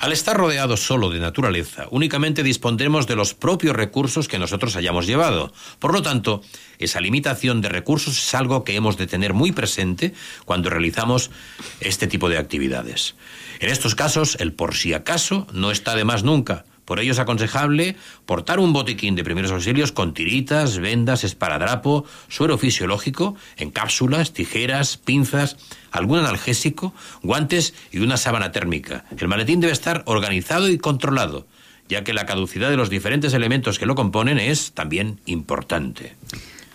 [0.00, 5.08] Al estar rodeados solo de naturaleza, únicamente dispondremos de los propios recursos que nosotros hayamos
[5.08, 5.52] llevado.
[5.80, 6.40] Por lo tanto,
[6.78, 11.32] esa limitación de recursos es algo que hemos de tener muy presente cuando realizamos
[11.80, 13.16] este tipo de actividades.
[13.58, 17.18] En estos casos, el por si acaso no está de más nunca, por ello es
[17.18, 24.32] aconsejable portar un botiquín de primeros auxilios con tiritas, vendas, esparadrapo, suero fisiológico, en cápsulas,
[24.32, 25.58] tijeras, pinzas,
[25.90, 29.04] algún analgésico, guantes y una sábana térmica.
[29.18, 31.46] El maletín debe estar organizado y controlado,
[31.90, 36.16] ya que la caducidad de los diferentes elementos que lo componen es también importante.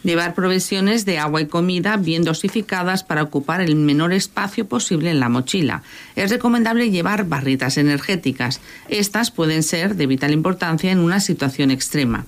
[0.04, 5.20] Llevar provisiones de agua y comida bien dosificadas para ocupar el menor espacio posible en
[5.20, 5.82] la mochila.
[6.16, 8.60] Es recomendable llevar barritas energéticas.
[8.90, 12.26] Estas pueden ser de vital importancia en una situación extrema.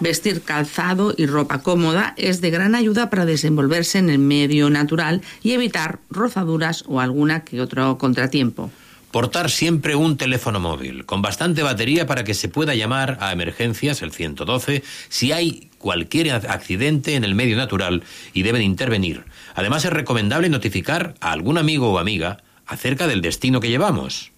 [0.00, 5.22] Vestir calzado y ropa cómoda es de gran ayuda para desenvolverse en el medio natural
[5.42, 8.70] y evitar rozaduras o alguna que otro contratiempo.
[9.10, 14.02] Portar siempre un teléfono móvil con bastante batería para que se pueda llamar a emergencias,
[14.02, 18.02] el 112, si hay cualquier accidente en el medio natural
[18.34, 19.24] y deben intervenir.
[19.54, 24.30] Además es recomendable notificar a algún amigo o amiga acerca del destino que llevamos.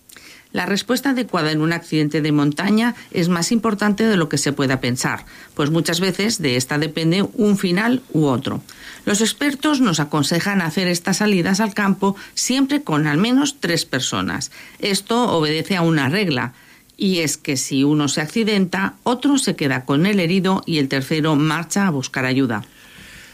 [0.52, 4.52] La respuesta adecuada en un accidente de montaña es más importante de lo que se
[4.52, 8.60] pueda pensar, pues muchas veces de esta depende un final u otro.
[9.04, 14.50] Los expertos nos aconsejan hacer estas salidas al campo siempre con al menos tres personas.
[14.80, 16.52] Esto obedece a una regla,
[16.96, 20.88] y es que si uno se accidenta, otro se queda con el herido y el
[20.88, 22.64] tercero marcha a buscar ayuda.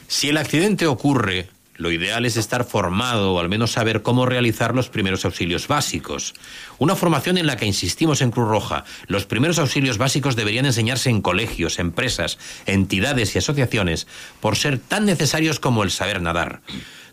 [0.06, 4.74] Si el accidente ocurre lo ideal es estar formado o al menos saber cómo realizar
[4.74, 6.34] los primeros auxilios básicos.
[6.78, 8.84] Una formación en la que insistimos en Cruz Roja.
[9.06, 14.06] Los primeros auxilios básicos deberían enseñarse en colegios, empresas, entidades y asociaciones
[14.40, 16.62] por ser tan necesarios como el saber nadar.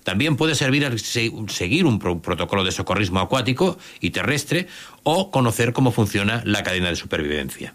[0.03, 4.67] También puede servir a se- seguir un pro- protocolo de socorrismo acuático y terrestre
[5.03, 7.73] o conocer cómo funciona la cadena de supervivencia.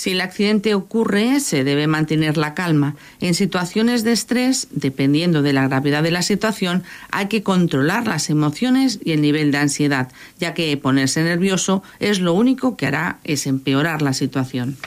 [0.00, 2.96] Si el accidente ocurre, se debe mantener la calma.
[3.20, 8.30] En situaciones de estrés, dependiendo de la gravedad de la situación, hay que controlar las
[8.30, 13.18] emociones y el nivel de ansiedad, ya que ponerse nervioso es lo único que hará
[13.24, 14.78] es empeorar la situación.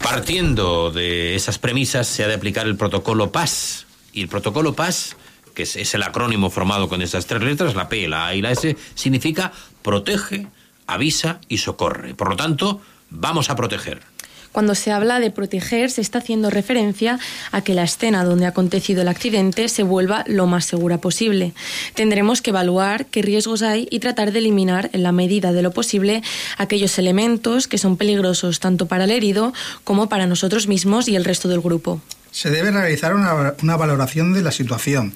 [0.00, 3.86] Partiendo de esas premisas, se ha de aplicar el protocolo PAS.
[4.12, 5.16] Y el protocolo PAS,
[5.54, 8.52] que es, el acrónimo formado con esas tres letras, la P, la A y la
[8.52, 9.50] S, significa
[9.82, 10.46] protege,
[10.86, 12.14] avisa y socorre.
[12.14, 14.12] Por lo tanto, vamos a proteger.
[14.52, 17.18] Cuando se habla de proteger, se está haciendo referencia
[17.52, 21.54] a que la escena donde ha acontecido el accidente se vuelva lo más segura posible.
[21.94, 25.70] Tendremos que evaluar qué riesgos hay y tratar de eliminar, en la medida de lo
[25.70, 26.22] posible,
[26.58, 31.24] aquellos elementos que son peligrosos tanto para el herido como para nosotros mismos y el
[31.24, 32.02] resto del grupo.
[32.30, 35.14] Se debe realizar una, una valoración de la situación,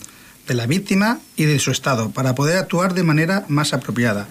[0.49, 4.29] de la víctima y de su estado, para poder actuar de manera más apropiada.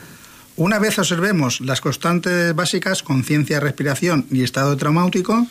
[0.58, 5.48] Una vez observemos las constantes básicas, conciencia, respiración y estado traumático,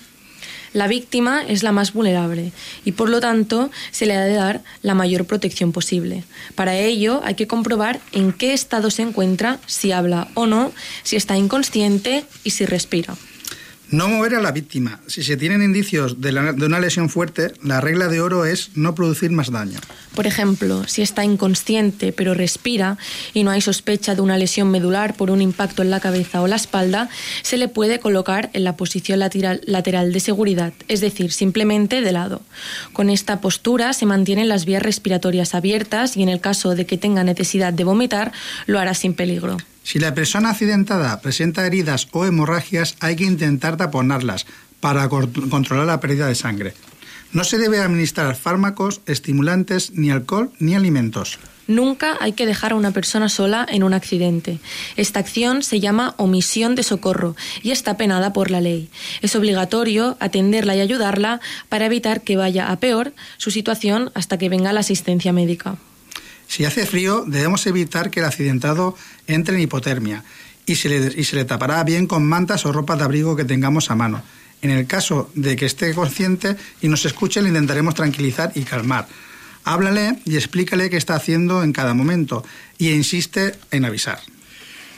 [0.72, 2.50] La víctima es la más vulnerable
[2.84, 6.24] y por lo tanto se le ha de dar la mayor protección posible.
[6.56, 10.72] Para ello hay que comprobar en qué estado se encuentra, si habla o no,
[11.04, 13.14] si está inconsciente y si respira.
[13.90, 15.00] No mover a la víctima.
[15.06, 19.30] Si se tienen indicios de, una lesión fuerte, la regla de oro es no producir
[19.30, 19.78] más daño.
[20.14, 22.98] Por ejemplo, si está inconsciente pero respira
[23.32, 26.46] y no hay sospecha de una lesión medular por un impacto en la cabeza o
[26.46, 27.08] la espalda,
[27.42, 32.42] se le puede colocar en la posición lateral de seguridad, es decir, simplemente de lado.
[32.92, 36.98] Con esta postura se mantienen las vías respiratorias abiertas y en el caso de que
[36.98, 38.32] tenga necesidad de vomitar,
[38.66, 39.58] lo hará sin peligro.
[39.84, 44.46] Si la persona accidentada presenta heridas o hemorragias, hay que intentar taponarlas
[44.80, 46.74] para controlar la pérdida de sangre.
[47.32, 51.38] No se debe administrar fármacos, estimulantes, ni alcohol, ni alimentos.
[51.66, 54.58] Nunca hay que dejar a una persona sola en un accidente.
[54.96, 58.88] Esta acción se llama omisión de socorro y está penada por la ley.
[59.20, 64.48] Es obligatorio atenderla y ayudarla para evitar que vaya a peor su situación hasta que
[64.48, 65.76] venga la asistencia médica.
[66.48, 70.24] Si hace frío, debemos evitar que el accidentado entre en hipotermia
[70.66, 74.22] y se, le, tapará bien con mantas o ropa de abrigo que tengamos a mano.
[74.62, 79.06] En el caso de que esté consciente y nos escuche, le intentaremos tranquilizar y calmar.
[79.64, 82.44] Háblale y explícale qué está haciendo en cada momento
[82.78, 84.20] y insiste en avisar.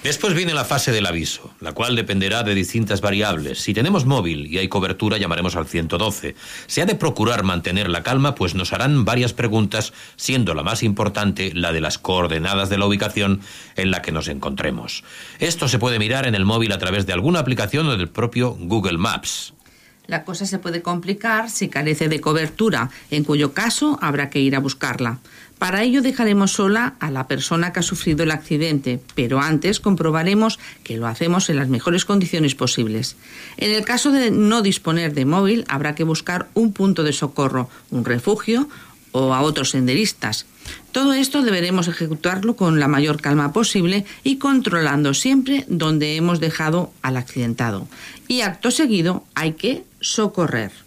[0.02, 3.58] Después viene la fase del aviso, la cual dependerá de distintas variables.
[3.58, 6.36] Si tenemos móvil y hay cobertura, llamaremos al 112.
[6.68, 10.84] Se ha de procurar mantener la calma, pues nos harán varias preguntas, siendo la más
[10.84, 13.40] importante la de las coordenadas de la ubicación
[13.74, 15.02] en la que nos encontremos.
[15.40, 18.56] Esto se puede mirar en el móvil a través de alguna aplicación o del propio
[18.60, 19.54] Google Maps.
[20.06, 24.54] La cosa se puede complicar si carece de cobertura, en cuyo caso habrá que ir
[24.54, 25.18] a buscarla.
[25.58, 30.58] Para ello dejaremos sola a la persona que ha sufrido el accidente, pero antes comprobaremos
[30.84, 33.16] que lo hacemos en las mejores condiciones posibles.
[33.56, 37.70] En el caso de no disponer de móvil, habrá que buscar un punto de socorro,
[37.90, 38.68] un refugio
[39.12, 40.44] o a otros senderistas.
[40.92, 46.92] Todo esto deberemos ejecutarlo con la mayor calma posible y controlando siempre donde hemos dejado
[47.00, 47.88] al accidentado.
[48.28, 50.85] Y acto seguido hay que socorrer.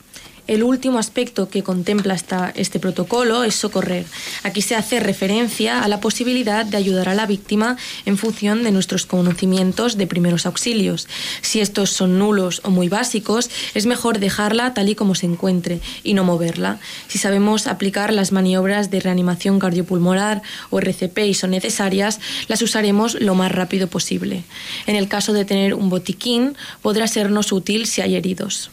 [0.50, 2.18] El último aspecto que contempla
[2.56, 4.08] este protocolo es socorrer.
[4.42, 8.72] Aquí se hace referencia a la posibilidad de ayudar a la víctima en función de
[8.72, 11.08] nuestros conocimientos de primeros auxilios.
[11.44, 15.82] Si estos son nulos o muy básicos, es mejor dejarla tal y como se encuentre
[16.04, 16.80] y no moverla.
[17.08, 23.22] Si sabemos aplicar las maniobras de reanimación cardiopulmonar o RCP y son necesarias, las usaremos
[23.22, 24.44] lo más rápido posible.
[24.88, 28.72] En el caso de tener un botiquín, podrá sernos útil si hay heridos.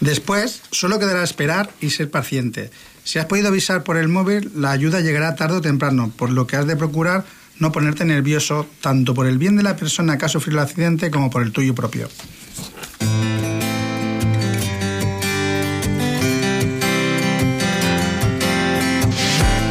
[0.00, 2.70] Después, solo quedará esperar y ser paciente.
[3.04, 6.46] Si has podido avisar por el móvil, la ayuda llegará tarde o temprano, por lo
[6.46, 7.24] que has de procurar
[7.58, 11.10] no ponerte nervioso, tanto por el bien de la persona que ha sufrido el accidente
[11.10, 12.08] como por el tuyo propio.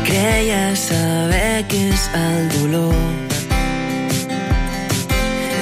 [0.08, 2.96] Creia saber què és el dolor.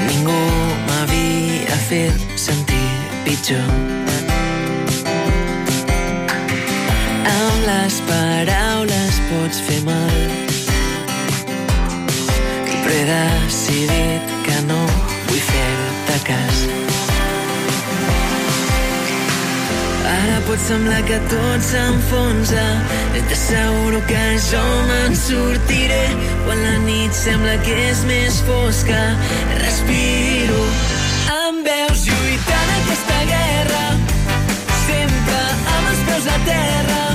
[0.08, 0.39] Ningú
[0.88, 2.89] m'havia fet sentir
[3.26, 4.14] pitjor.
[7.25, 10.17] Amb les paraules pots fer mal.
[12.86, 14.82] Però he decidit que no
[15.30, 16.59] vull fer-te cas.
[20.15, 22.65] Ara pot semblar que tot s'enfonsa.
[23.17, 26.05] I t'asseguro que jo me'n sortiré.
[26.45, 29.01] Quan la nit sembla que és més fosca
[29.63, 30.61] respiro.
[31.39, 33.84] Em veus lluitant aquesta guerra.
[34.86, 35.41] Sempre
[35.76, 37.14] amb els peus a terra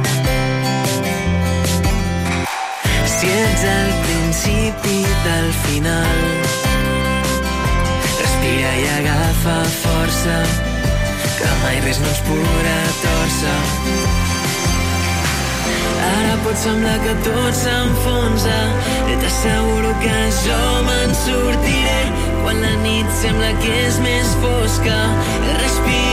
[3.21, 6.21] Si ets al principi del final,
[8.17, 10.37] respira i agafa força,
[11.37, 13.59] que mai res no ens podrà torcer.
[16.09, 18.59] Ara pot semblar que tot s'enfonsa
[19.13, 21.99] i t'asseguro que jo me'n sortiré
[22.41, 24.97] quan la nit sembla que és més fosca
[25.45, 26.10] i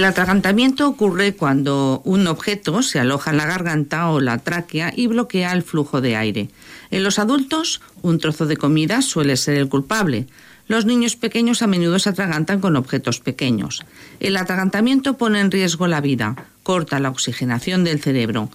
[0.00, 5.08] El atragantamiento ocurre cuando un objeto se aloja en la garganta o la tráquea y
[5.08, 6.48] bloquea el flujo de aire.
[6.90, 10.26] En los adultos, un trozo de comida suele ser el culpable.
[10.68, 13.84] Los niños pequeños a menudo se atragantan con objetos pequeños.
[14.20, 18.48] El atragantamiento pone en riesgo la vida, corta la oxigenación del cerebro.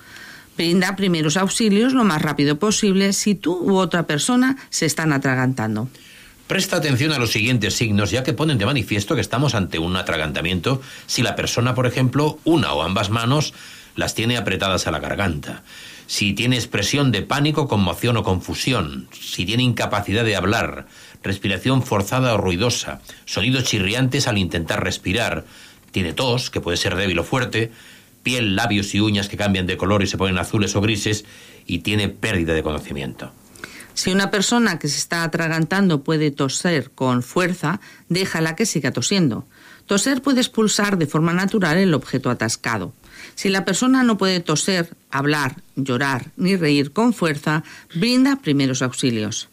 [0.57, 5.89] Brinda primeros auxilios lo más rápido posible si tú u otra persona se están atragantando.
[6.47, 9.95] Presta atención a los siguientes signos, ya que ponen de manifiesto que estamos ante un
[9.95, 13.53] atragantamiento si la persona, por ejemplo, una o ambas manos
[13.95, 15.63] las tiene apretadas a la garganta,
[16.05, 20.85] si tiene expresión de pánico, conmoción o confusión, si tiene incapacidad de hablar,
[21.23, 25.45] respiración forzada o ruidosa, sonidos chirriantes al intentar respirar,
[25.89, 27.71] tiene tos, que puede ser débil o fuerte,
[28.21, 31.25] piel, labios y uñas que cambian de color y se ponen azules o grises,
[31.65, 33.31] y tiene pérdida de conocimiento.
[33.95, 37.79] Si una persona que se está atragantando puede toser con fuerza,
[38.09, 39.47] déjala que siga tosiendo.
[39.87, 42.93] Toser puede expulsar de forma natural el objeto atascado.
[43.35, 47.63] Si la persona no puede toser, hablar, llorar ni reír con fuerza,
[47.95, 49.47] brinda primeros auxilios.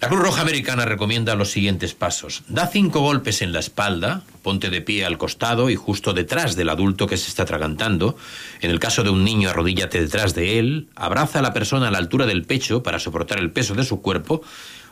[0.00, 2.44] La Cruz Roja Americana recomienda los siguientes pasos.
[2.46, 6.68] Da cinco golpes en la espalda, ponte de pie al costado y justo detrás del
[6.68, 8.16] adulto que se está atragantando.
[8.60, 11.90] En el caso de un niño, arrodíllate detrás de él, abraza a la persona a
[11.90, 14.42] la altura del pecho para soportar el peso de su cuerpo,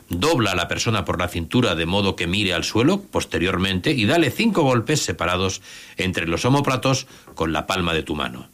[0.09, 4.05] dobla a la persona por la cintura de modo que mire al suelo posteriormente y
[4.05, 5.61] dale cinco golpes separados
[5.95, 8.49] entre los omóplatos con la palma de tu mano.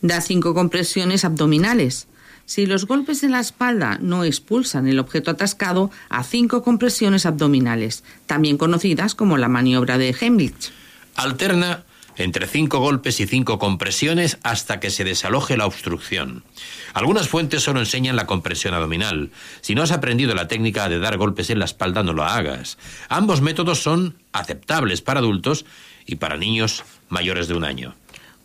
[0.00, 2.08] Da cinco compresiones abdominales.
[2.48, 8.04] Si los golpes en la espalda no expulsan el objeto atascado, a cinco compresiones abdominales,
[8.24, 10.72] también conocidas como la maniobra de Heimlich.
[11.14, 11.84] Alterna
[12.16, 16.42] entre cinco golpes y cinco compresiones hasta que se desaloje la obstrucción.
[16.94, 19.30] Algunas fuentes solo enseñan la compresión abdominal.
[19.60, 22.78] Si no has aprendido la técnica de dar golpes en la espalda, no lo hagas.
[23.10, 25.66] Ambos métodos son aceptables para adultos
[26.06, 27.94] y para niños mayores de un año.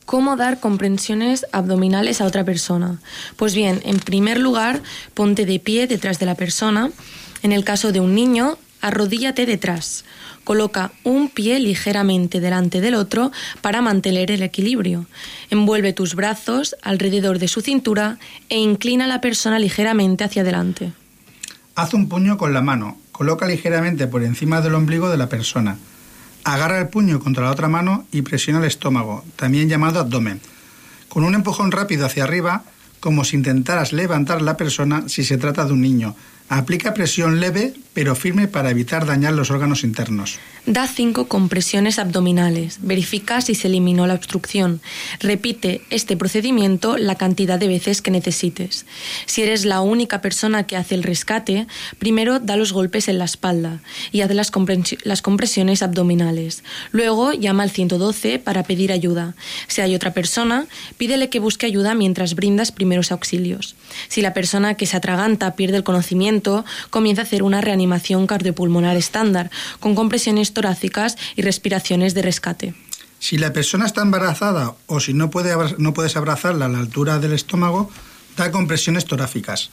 [0.05, 2.99] ¿Cómo dar comprensiones abdominales a otra persona?
[3.37, 4.81] Pues bien, en primer lugar,
[5.13, 6.91] ponte de pie detrás de la persona.
[7.41, 10.03] En el caso de un niño, arrodíllate detrás.
[10.43, 13.31] Coloca un pie ligeramente delante del otro
[13.61, 15.05] para mantener el equilibrio.
[15.49, 20.91] Envuelve tus brazos alrededor de su cintura e inclina a la persona ligeramente hacia adelante.
[21.75, 25.77] Haz un puño con la mano, coloca ligeramente por encima del ombligo de la persona.
[26.43, 30.41] Agarra el puño contra la otra mano y presiona el estómago, también llamado abdomen.
[31.07, 32.63] Con un empujón rápido hacia arriba,
[32.99, 36.15] como si intentaras levantar la persona si se trata de un niño.
[36.49, 40.39] Aplica presión leve pero firme para evitar dañar los órganos internos.
[40.65, 42.79] Da cinco compresiones abdominales.
[42.81, 44.81] Verifica si se eliminó la obstrucción.
[45.19, 48.87] Repite este procedimiento la cantidad de veces que necesites.
[49.27, 51.67] Si eres la única persona que hace el rescate,
[51.99, 53.81] primero da los golpes en la espalda
[54.11, 56.63] y haz las, compres- las compresiones abdominales.
[56.91, 59.35] Luego llama al 112 para pedir ayuda.
[59.67, 60.65] Si hay otra persona,
[60.97, 63.75] pídele que busque ayuda mientras brindas primeros auxilios.
[64.07, 66.32] Si la persona que se atraganta pierde el conocimiento,
[66.89, 72.73] comienza a hacer una reanimación cardiopulmonar estándar con compresiones torácicas y respiraciones de rescate.
[73.19, 75.53] Si la persona está embarazada o si no, puede
[75.93, 77.89] puedes abrazarla a la altura del estómago,
[78.35, 79.69] da compresiones torácicas.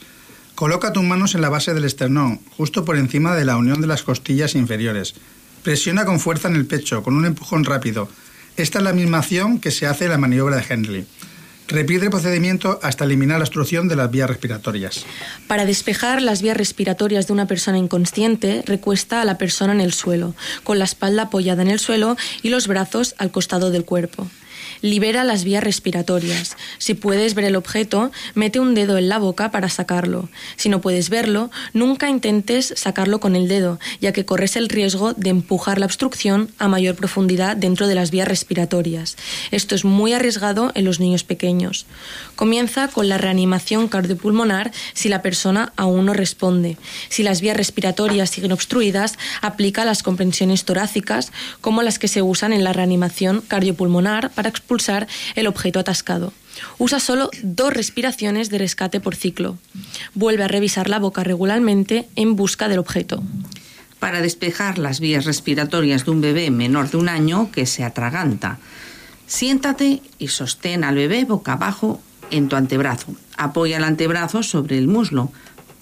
[0.55, 3.87] Coloca tus manos en la base del esternón, justo por encima de la unión de
[3.87, 5.15] las costillas inferiores.
[5.63, 8.07] Presiona con fuerza en el pecho, con un empujón rápido.
[8.57, 11.07] Esta es la misma acción que se hace en la maniobra de Henley.
[11.71, 15.05] Repite el procedimiento hasta eliminar la obstrucción de las vías respiratorias.
[15.47, 19.93] Para despejar las vías respiratorias de una persona inconsciente, recuesta a la persona en el
[19.93, 24.27] suelo, con la espalda apoyada en el suelo y los brazos al costado del cuerpo.
[24.81, 26.57] Libera las vías respiratorias.
[26.79, 30.29] Si puedes ver el objeto, mete un dedo en la boca para sacarlo.
[30.55, 35.13] Si no puedes verlo, nunca intentes sacarlo con el dedo, ya que corres el riesgo
[35.13, 39.17] de empujar la obstrucción a mayor profundidad dentro de las vías respiratorias.
[39.51, 41.85] Esto es muy arriesgado en los niños pequeños.
[42.35, 46.77] Comienza con la reanimación cardiopulmonar si la persona aún no responde.
[47.09, 52.51] Si las vías respiratorias siguen obstruidas, aplica las comprensiones torácicas como las que se usan
[52.51, 54.49] en la reanimación cardiopulmonar para
[55.35, 56.33] el objeto atascado.
[56.77, 59.57] Usa solo dos respiraciones de rescate por ciclo.
[60.13, 63.23] Vuelve a revisar la boca regularmente en busca del objeto.
[63.99, 68.59] Para despejar las vías respiratorias de un bebé menor de un año que se atraganta,
[69.27, 72.01] siéntate y sostén al bebé boca abajo
[72.31, 73.13] en tu antebrazo.
[73.37, 75.31] Apoya el antebrazo sobre el muslo.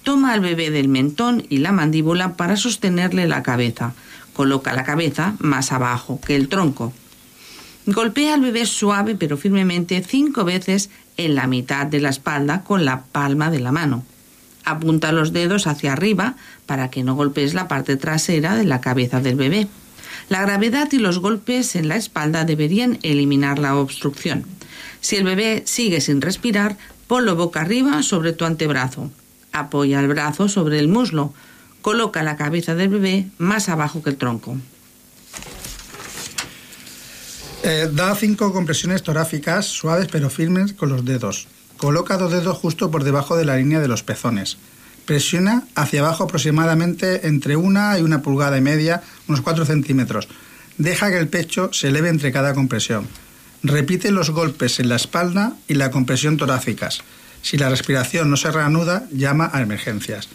[0.04, 3.94] Toma al bebé del mentón y la mandíbula para sostenerle la cabeza.
[4.34, 6.94] Coloca la cabeza más abajo que el tronco.
[7.86, 12.86] Golpea al bebé suave pero firmemente cinco veces en la mitad de la espalda con
[12.86, 14.04] la palma de la mano.
[14.66, 19.20] Apunta los dedos hacia arriba para que no golpees la parte trasera de la cabeza
[19.20, 19.68] del bebé.
[20.30, 24.46] La gravedad y los golpes en la espalda deberían eliminar la obstrucción.
[25.02, 26.78] Si el bebé sigue sin respirar,
[27.08, 29.10] ponlo boca arriba sobre tu antebrazo.
[29.52, 31.34] Apoya el brazo sobre el muslo.
[31.82, 34.58] Coloca la cabeza del bebé más abajo que el tronco.
[37.62, 41.48] Eh, da cinco compresiones torácicas suaves pero firmes con los dedos.
[41.76, 44.58] Coloca dos dedos justo por debajo de la línea de los pezones.
[45.06, 50.30] Presiona hacia abajo aproximadamente entre una y una pulgada y media, unos 4 centímetros.
[50.78, 53.08] Deja que el pecho se eleve entre cada compresión.
[53.64, 57.02] Repite los golpes en la espalda y la compresión torácicas.
[57.42, 60.30] Si la respiración no se reanuda, llama a emergencias.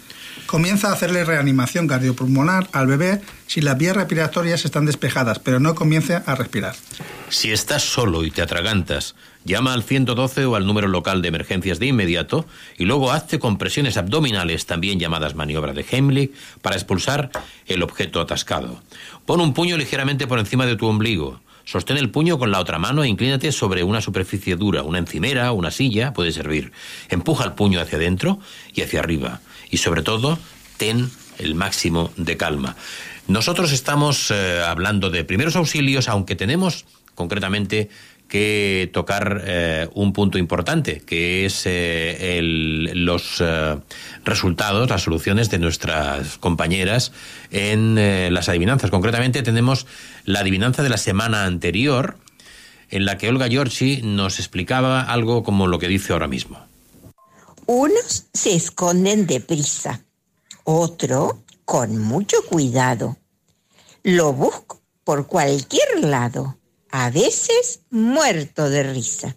[0.47, 5.75] Comienza a hacerle reanimación cardiopulmonar al bebé si las vías respiratorias están despejadas, pero no
[5.75, 6.75] comience a respirar.
[7.29, 9.15] Si estás solo y te atragantas,
[9.45, 12.47] llama al 112 o al número local de emergencias de inmediato
[12.79, 16.33] y luego hazte compresiones abdominales, también llamadas maniobra de Heimlich,
[16.63, 17.31] para expulsar
[17.67, 18.83] el objeto atascado.
[19.27, 21.41] Pon un puño ligeramente por encima de tu ombligo.
[21.65, 25.51] Sostén el puño con la otra mano e inclínate sobre una superficie dura, una encimera,
[25.53, 26.73] una silla, puede servir.
[27.09, 28.39] Empuja el puño hacia adentro
[28.75, 29.41] y hacia arriba.
[29.75, 30.39] Y sobre todo,
[30.77, 31.11] ten
[31.41, 32.77] el máximo de calma.
[33.27, 36.85] Nosotros estamos eh, hablando de primeros auxilios, aunque tenemos
[37.16, 37.89] concretamente
[38.29, 42.39] que tocar eh, un punto importante, que es eh,
[42.95, 43.43] los
[44.25, 47.11] resultados, las soluciones de nuestras compañeras
[47.51, 47.97] en
[48.33, 48.93] las adivinanzas.
[48.93, 49.89] Concretamente tenemos
[50.25, 52.16] la adivinanza de la semana anterior,
[52.91, 56.64] en la que Olga Giorgi nos explicaba algo como lo que dice ahora mismo.
[57.67, 60.03] Unos se esconden deprisa,
[60.65, 63.17] otro con mucho cuidado.
[64.03, 66.59] Lo busco por cualquier lado,
[66.91, 69.37] a veces muerto de risa.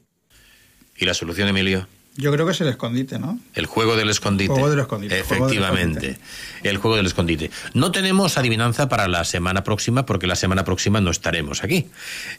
[0.97, 1.87] ¿Y la solución, Emilio?
[2.17, 3.39] Yo creo que es el escondite, ¿no?
[3.53, 4.51] El juego del escondite.
[4.51, 6.17] Juego del escondite, juego del Efectivamente.
[6.63, 7.51] El juego del escondite.
[7.75, 11.87] No tenemos adivinanza para la semana próxima porque la semana próxima no estaremos aquí.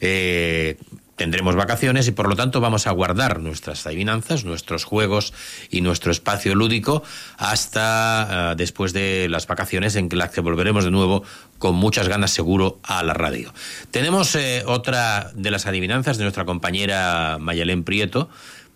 [0.01, 0.76] Eh,
[1.19, 5.35] tendremos vacaciones y por lo tanto vamos a guardar nuestras adivinanzas, nuestros juegos
[5.69, 7.03] y nuestro espacio lúdico
[7.37, 11.25] hasta eh, después de las vacaciones en las que volveremos de nuevo
[11.59, 13.53] con muchas ganas seguro a la radio.
[13.91, 18.31] Tenemos eh, otra de las adivinanzas de nuestra compañera Mayalén Prieto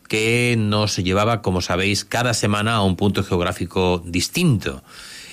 [0.08, 4.82] que nos llevaba, como sabéis, cada semana a un punto geográfico distinto.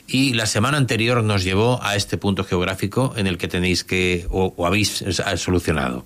[0.07, 4.26] Y la semana anterior nos llevó a este punto geográfico en el que tenéis que,
[4.30, 6.05] o, o habéis eh, solucionado.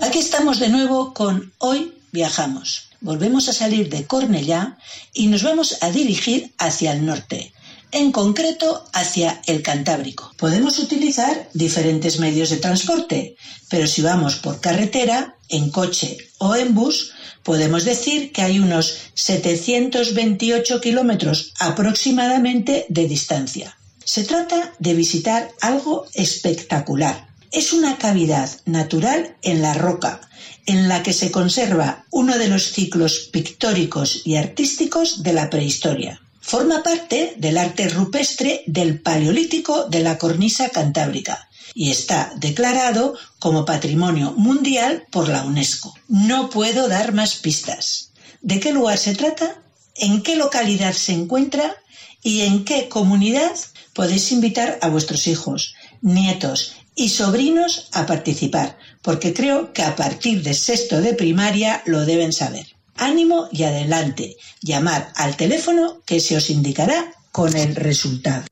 [0.00, 2.88] Aquí estamos de nuevo con Hoy viajamos.
[3.00, 4.78] Volvemos a salir de Cornellá
[5.12, 7.52] y nos vamos a dirigir hacia el norte.
[7.92, 10.32] en concreto hacia el Cantábrico.
[10.36, 13.36] Podemos utilizar diferentes medios de transporte,
[13.68, 17.12] pero si vamos por carretera, en coche o en bus,
[17.44, 23.78] podemos decir que hay unos 728 kilómetros aproximadamente de distancia.
[24.04, 27.28] Se trata de visitar algo espectacular.
[27.54, 30.20] Es una cavidad natural en la roca,
[30.66, 36.20] en la que se conserva uno de los ciclos pictóricos y artísticos de la prehistoria.
[36.40, 43.64] Forma parte del arte rupestre del Paleolítico de la cornisa cantábrica y está declarado como
[43.64, 45.94] Patrimonio Mundial por la UNESCO.
[46.08, 48.10] No puedo dar más pistas.
[48.42, 49.62] ¿De qué lugar se trata?
[49.94, 51.76] ¿En qué localidad se encuentra?
[52.20, 53.54] ¿Y en qué comunidad
[53.92, 58.78] podéis invitar a vuestros hijos, nietos y sobrinos a participar?
[59.02, 62.66] Porque creo que a partir de sexto de primaria lo deben saber.
[62.96, 64.36] Ánimo y adelante.
[64.60, 68.44] Llamar al teléfono que se os indicará con el resultado.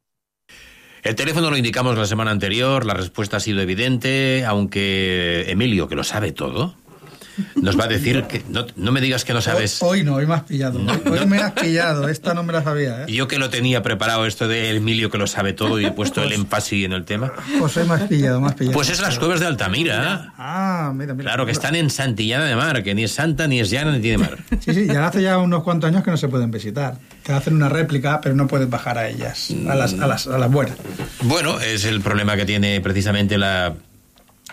[1.03, 5.97] El teléfono lo indicamos la semana anterior, la respuesta ha sido evidente, aunque Emilio, que
[5.97, 6.77] lo sabe todo,
[7.55, 9.83] nos va a decir que no, no me digas que no sabes.
[9.83, 10.81] Hoy no, hoy me has pillado.
[11.11, 13.03] hoy me has pillado, esta no me la sabía.
[13.03, 13.13] ¿eh?
[13.13, 16.23] Yo que lo tenía preparado esto de Emilio que lo sabe todo y he puesto
[16.23, 17.33] el énfasis en el tema.
[17.59, 18.75] Pues hoy me has pillado, me has pillado.
[18.75, 20.33] Pues es las cuevas de Altamira.
[20.39, 21.31] Ah, mira, mira.
[21.31, 24.01] Claro, que están en Santillana de Mar, que ni es santa, ni es llana, ni
[24.01, 24.39] tiene mar.
[24.61, 26.97] Sí, sí, ya hace ya unos cuantos años que no se pueden visitar.
[27.23, 30.39] Te hacen una réplica, pero no puedes bajar a ellas, a las, a las, a
[30.39, 30.77] las buenas.
[31.23, 33.75] Bueno, es el problema que tiene precisamente la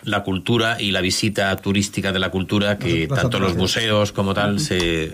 [0.03, 4.33] la cultura y la visita turística de la cultura que Las tanto los museos como
[4.33, 5.11] tal se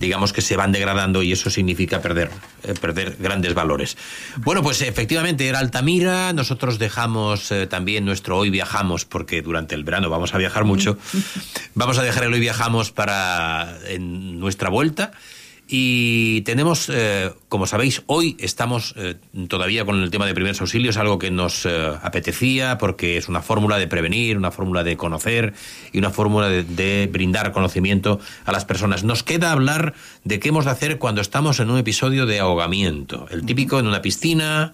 [0.00, 2.30] digamos que se van degradando y eso significa perder
[2.64, 3.96] eh, perder grandes valores.
[4.38, 9.84] Bueno, pues efectivamente era Altamira, nosotros dejamos eh, también nuestro hoy viajamos porque durante el
[9.84, 10.98] verano vamos a viajar mucho.
[11.74, 15.12] Vamos a dejar el hoy viajamos para en nuestra vuelta
[15.66, 19.16] y tenemos, eh, como sabéis, hoy estamos eh,
[19.48, 23.40] todavía con el tema de primeros auxilios, algo que nos eh, apetecía porque es una
[23.40, 25.54] fórmula de prevenir, una fórmula de conocer
[25.92, 29.04] y una fórmula de, de brindar conocimiento a las personas.
[29.04, 29.94] Nos queda hablar
[30.24, 33.86] de qué hemos de hacer cuando estamos en un episodio de ahogamiento, el típico en
[33.86, 34.72] una piscina,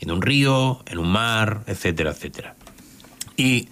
[0.00, 2.56] en un río, en un mar, etcétera, etcétera.
[3.38, 3.68] Y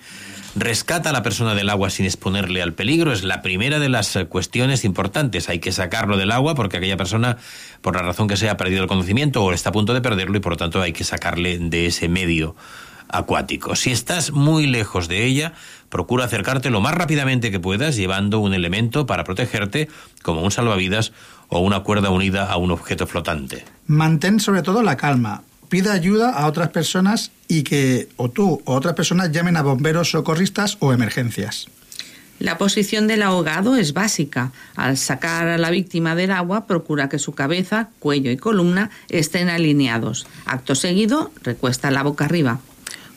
[0.55, 4.15] rescata a la persona del agua sin exponerle al peligro es la primera de las
[4.17, 5.49] eh, cuestiones importantes.
[5.49, 7.37] Hay que sacarlo del agua porque aquella persona,
[7.81, 10.37] por la razón que sea, ha perdido el conocimiento o está a punto de perderlo
[10.37, 12.55] y por lo tanto hay que sacarle de ese medio
[13.09, 13.77] acuático.
[13.77, 15.53] Si estás muy lejos de ella,
[15.89, 19.89] procura acercarte lo más rápidamente que puedas llevando un elemento para protegerte
[20.23, 21.13] como un salvavidas
[21.49, 23.65] o una cuerda unida a un objeto flotante.
[23.87, 25.43] Mantén sobre todo la calma.
[25.75, 30.13] Pide ayuda a otras personas y que o tú o otras personas llamen a bomberos,
[30.13, 31.67] socorristas o emergencias.
[32.39, 34.53] La posición del ahogado es básica.
[34.77, 39.49] Al sacar a la víctima del agua, procura que su cabeza, cuello y columna estén
[39.49, 40.29] alineados.
[40.47, 42.61] Acto seguido, recuesta la boca arriba.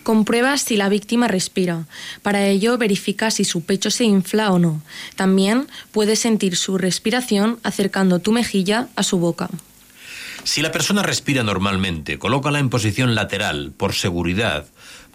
[0.01, 1.85] Comprueba si la víctima respira.
[2.23, 4.81] Para ello, verifica si su pecho se infla o no.
[5.15, 9.47] También puedes sentir su respiración acercando tu mejilla a su boca.
[10.47, 14.65] Si la persona respira normalmente, colócala en posición lateral por seguridad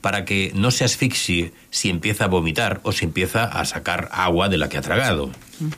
[0.03, 4.51] para que no se asfixie si empieza a vomitar o si empieza a sacar agua
[4.51, 5.31] de la que ha tragado.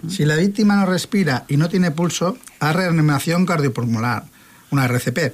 [0.08, 4.24] Si la víctima no respira y no tiene pulso, haz reanimación cardiopulmonar,
[4.72, 5.32] una RCP,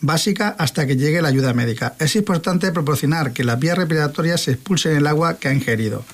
[0.00, 1.94] básica hasta que llegue la ayuda médica.
[2.00, 6.04] Es importante proporcionar que las vías respiratorias se expulsen el agua que ha ingerido.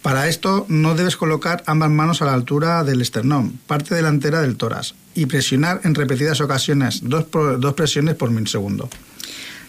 [0.00, 4.56] Para esto no debes colocar ambas manos a la altura del esternón, parte delantera del
[4.56, 8.88] tórax, y presionar en repetidas ocasiones, dos, dos presiones por milisegundo.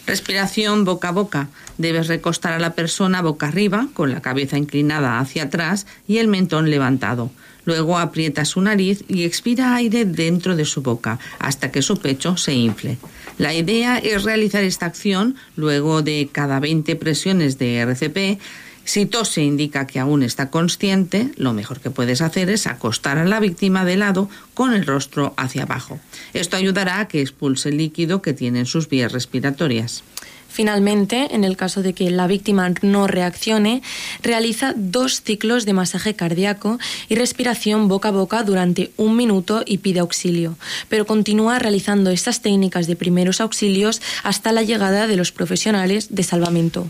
[0.08, 1.50] Respiración boca a boca.
[1.78, 6.28] Debes recostar a la persona boca arriba, con la cabeza inclinada hacia atrás y el
[6.28, 7.32] mentón levantado.
[7.66, 12.36] Luego aprieta su nariz y expira aire dentro de su boca hasta que su pecho
[12.36, 12.98] se infle.
[13.38, 18.42] La idea es realizar esta acción luego de cada 20 presiones de RCP.
[18.84, 23.26] Si tose indica que aún está consciente, lo mejor que puedes hacer es acostar a
[23.26, 26.00] la víctima de lado con el rostro hacia abajo.
[26.34, 30.04] Esto ayudará a que expulse el líquido que tiene en sus vías respiratorias.
[30.52, 33.82] Finalmente, en el caso de que la víctima no reaccione,
[34.22, 36.78] realiza dos ciclos de masaje cardíaco
[37.08, 40.58] y respiración boca a boca durante un minuto y pide auxilio,
[40.90, 46.24] pero continúa realizando estas técnicas de primeros auxilios hasta la llegada de los profesionales de
[46.24, 46.90] salvamento.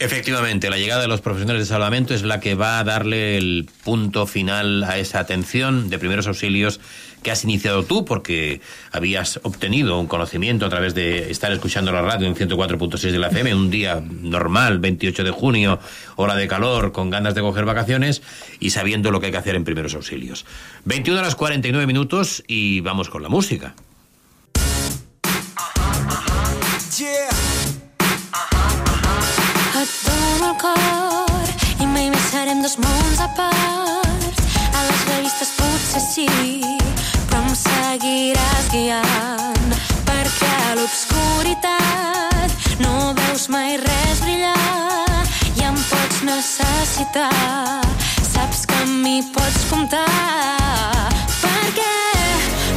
[0.00, 3.68] Efectivamente, la llegada de los profesionales de salvamento es la que va a darle el
[3.82, 6.78] punto final a esa atención de primeros auxilios
[7.24, 8.60] que has iniciado tú porque
[8.92, 13.26] habías obtenido un conocimiento a través de estar escuchando la radio en 104.6 de la
[13.26, 15.80] FM un día normal, 28 de junio,
[16.14, 18.22] hora de calor, con ganas de coger vacaciones
[18.60, 20.46] y sabiendo lo que hay que hacer en primeros auxilios.
[20.84, 23.74] 21 horas 49 minutos y vamos con la música.
[27.00, 27.37] Et
[30.48, 31.48] el cor
[31.82, 34.38] i mai més serem dos mons a part.
[34.76, 36.28] A les revistes potser sí,
[37.28, 39.74] però em seguiràs guiant.
[40.08, 42.48] Perquè a l'obscuritat
[42.84, 45.26] no veus mai res brillar
[45.58, 47.82] i em pots necessitar.
[48.32, 50.08] Saps que amb mi pots comptar.
[51.42, 51.92] Perquè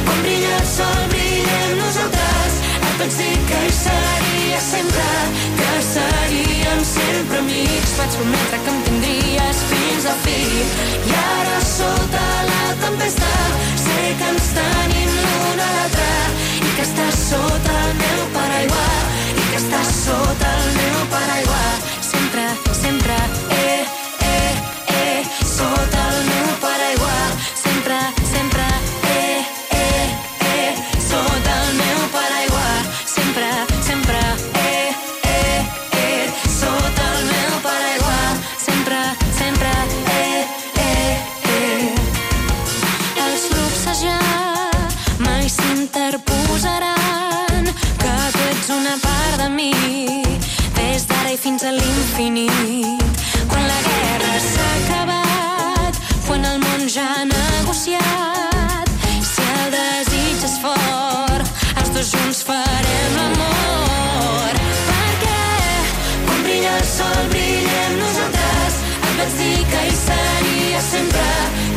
[0.04, 2.71] quan brilla el sol brillem nosaltres.
[3.02, 5.06] Vaig dir que hi seria sempre,
[5.58, 7.94] que seríem sempre amics.
[7.98, 10.36] Vaig prometre que em tindries fins al fi.
[11.10, 13.32] I ara sota la tempesta
[13.86, 16.12] sé que ens tenim l'un a l'altre
[16.60, 18.86] i que estàs sota el meu paraigua
[19.34, 21.91] i que estàs sota el meu paraigua
[49.42, 49.72] de mi
[50.76, 53.02] des d'ara i fins a l'infinit.
[53.50, 55.94] Quan la guerra s'ha acabat
[56.26, 58.86] quan el món ja ha negociat
[59.30, 61.46] si el desig és fort
[61.80, 64.60] els dos junts farem l'amor.
[64.88, 65.40] Perquè
[66.26, 68.78] quan brilla el sol brillem nosaltres.
[69.06, 71.30] Et vaig dir que hi seria sempre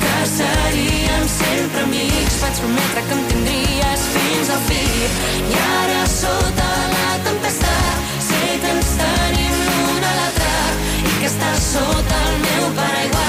[0.04, 2.42] que seríem sempre amics.
[2.44, 4.84] Vaig prometre que em tindries fins al fi.
[5.54, 6.95] I ara sota la
[11.62, 13.28] sota el meu paraigua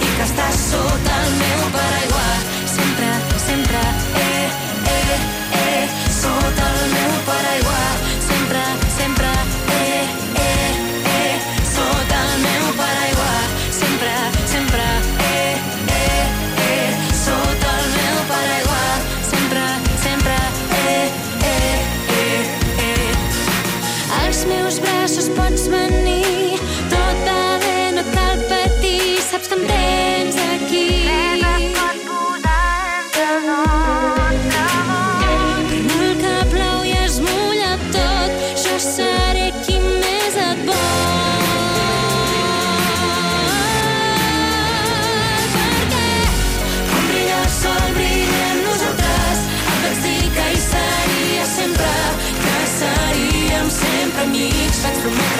[0.00, 2.28] i que estàs sota el meu paraigua.
[2.74, 3.08] Sempre,
[3.46, 3.82] sempre,
[4.20, 4.48] eh,
[4.92, 5.18] eh,
[5.60, 5.88] eh
[6.20, 7.82] sota el meu paraigua.
[8.28, 8.62] Sempre,
[8.98, 9.32] sempre,
[9.80, 10.04] eh,
[10.44, 10.70] eh,
[11.16, 11.34] eh
[11.74, 13.34] sota el meu paraigua.
[13.80, 14.14] Sempre,
[14.52, 14.86] sempre,
[15.32, 15.56] eh,
[15.98, 16.24] eh,
[16.68, 16.90] eh
[17.24, 18.84] sota el meu paraigua.
[19.32, 19.66] Sempre,
[20.06, 20.38] sempre,
[20.80, 21.10] eh,
[21.52, 21.78] eh,
[22.20, 22.42] eh,
[22.88, 24.24] eh.
[24.24, 26.35] Als meus braços pots venir
[54.86, 55.35] that's for me.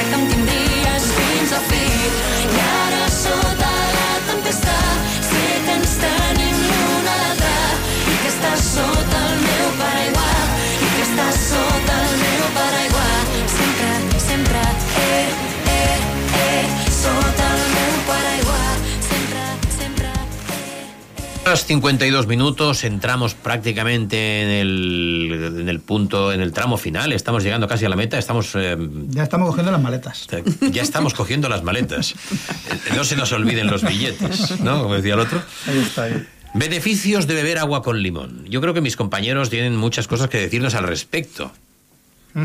[21.55, 27.68] 52 minutos, entramos prácticamente en el, en el punto, en el tramo final, estamos llegando
[27.68, 28.51] casi a la meta, estamos...
[28.57, 28.76] eh,
[29.11, 30.26] Ya estamos cogiendo las maletas.
[30.72, 32.12] ya estamos cogiendo las maletas.
[32.12, 34.82] Eh, No se nos olviden los billetes, ¿no?
[34.82, 35.40] Como decía el otro.
[35.68, 36.05] Ahí está.
[36.05, 36.26] Ahí.
[36.55, 38.44] Beneficios de beber agua con limón.
[38.49, 41.53] Yo creo que mis compañeros tienen muchas cosas que decirnos al respecto.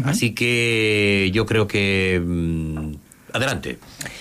[0.06, 2.22] Así que yo creo que...
[2.24, 2.81] mm,
[3.34, 3.80] adelante.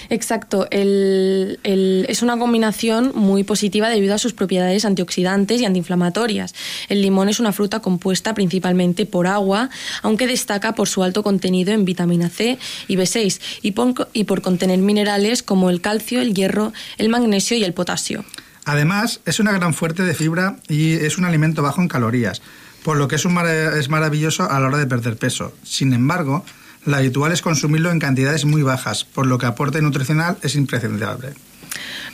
[0.08, 6.54] Exacto, el- el- es una combinación muy positiva debido a sus propiedades antioxidantes y antiinflamatorias.
[6.88, 9.70] El limón es una fruta compuesta principalmente por agua,
[10.02, 12.58] aunque destaca por su alto contenido en vitamina C
[12.88, 17.56] y B6 y por, y por contener minerales como el calcio, el hierro, el magnesio
[17.56, 18.24] y el potasio.
[18.64, 22.42] Además, es una gran fuente de fibra y es un alimento bajo en calorías,
[22.84, 25.52] por lo que es, un es maravilloso a la hora de perder peso.
[25.64, 26.44] Sin embargo,
[26.84, 31.34] lo habitual es consumirlo en cantidades muy bajas, por lo que aporte nutricional es imprescindible.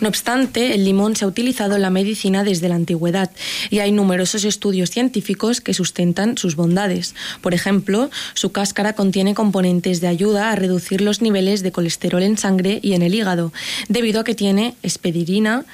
[0.01, 3.31] No obstante, el limón se ha utilizado en la medicina desde la antigüedad
[3.71, 7.15] y hay numerosos estudios científicos que sustentan sus bondades.
[7.41, 12.37] Por ejemplo, su cáscara contiene componentes de ayuda a reducir los niveles de colesterol en
[12.37, 13.53] sangre y en el hígado,
[13.89, 15.65] debido a que tiene espedidirina,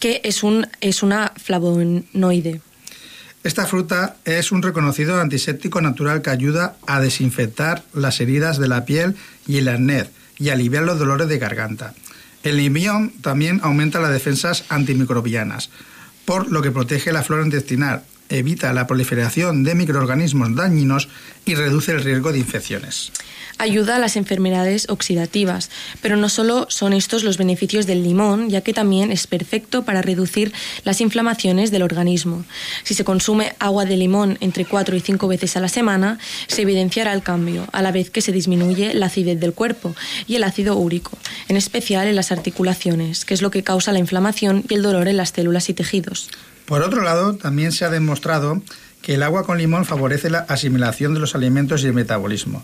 [0.00, 2.60] que es, un, es una flavonoide.
[3.44, 8.86] Esta fruta es un reconocido antiséptico natural que ayuda a desinfectar las heridas de la
[8.86, 9.16] piel
[9.46, 11.92] y el arnés y aliviar los dolores de garganta.
[12.42, 15.68] El limón también aumenta las defensas antimicrobianas,
[16.24, 21.10] por lo que protege la flora intestinal evita la proliferación de microorganismos dañinos
[21.44, 23.12] y reduce el riesgo de infecciones.
[23.58, 28.60] Ayuda a las enfermedades oxidativas, pero no solo son estos los beneficios del limón, ya
[28.60, 30.52] que también es perfecto para reducir
[30.84, 32.44] las inflamaciones del organismo.
[32.82, 36.62] Si se consume agua de limón entre 4 y 5 veces a la semana, se
[36.62, 39.94] evidenciará el cambio, a la vez que se disminuye la acidez del cuerpo
[40.26, 41.16] y el ácido úrico,
[41.48, 45.08] en especial en las articulaciones, que es lo que causa la inflamación y el dolor
[45.08, 46.30] en las células y tejidos.
[46.66, 48.62] Por otro lado, también se ha demostrado
[49.02, 52.62] que el agua con limón favorece la asimilación de los alimentos y el metabolismo,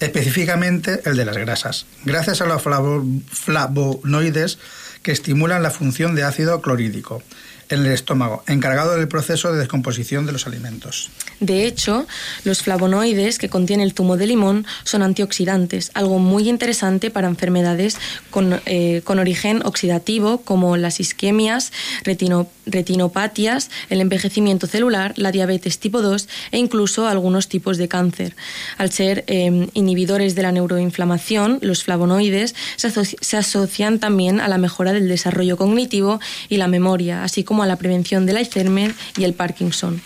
[0.00, 4.58] específicamente el de las grasas, gracias a los flavo- flavonoides
[5.02, 7.22] que estimulan la función de ácido clorhídrico
[7.68, 11.10] el estómago, encargado del proceso de descomposición de los alimentos.
[11.40, 12.06] De hecho,
[12.44, 17.96] los flavonoides que contiene el zumo de limón son antioxidantes, algo muy interesante para enfermedades
[18.30, 21.72] con, eh, con origen oxidativo como las isquemias,
[22.04, 28.34] retino- retinopatias, el envejecimiento celular, la diabetes tipo 2 e incluso algunos tipos de cáncer.
[28.78, 34.48] Al ser eh, inhibidores de la neuroinflamación, los flavonoides se, aso- se asocian también a
[34.48, 38.94] la mejora del desarrollo cognitivo y la memoria, así como a la prevención del Alzheimer
[39.16, 40.00] y el Parkinson.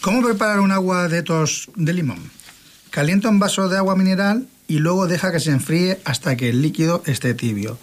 [0.00, 2.30] ¿Cómo preparar un agua de tos de limón?
[2.90, 6.62] Calienta un vaso de agua mineral y luego deja que se enfríe hasta que el
[6.62, 7.78] líquido esté tibio.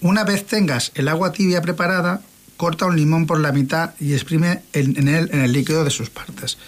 [0.00, 2.22] Una vez tengas el agua tibia preparada,
[2.56, 6.10] corta un limón por la mitad y exprime en, él en el líquido de sus
[6.10, 6.58] partes.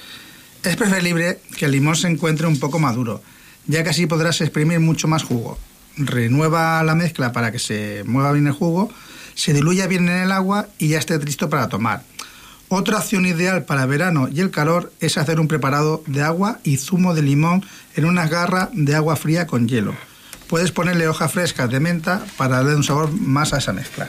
[0.62, 3.22] Es preferible que el limón se encuentre un poco maduro,
[3.66, 5.58] ya que así podrás exprimir mucho más jugo.
[5.96, 8.92] Renueva la mezcla para que se mueva bien el jugo,
[9.34, 12.02] se diluya bien en el agua y ya esté listo para tomar.
[12.68, 16.78] Otra opción ideal para verano y el calor es hacer un preparado de agua y
[16.78, 17.64] zumo de limón
[17.96, 19.94] en una garra de agua fría con hielo.
[20.48, 24.08] Puedes ponerle hojas frescas de menta para darle un sabor más a esa mezcla.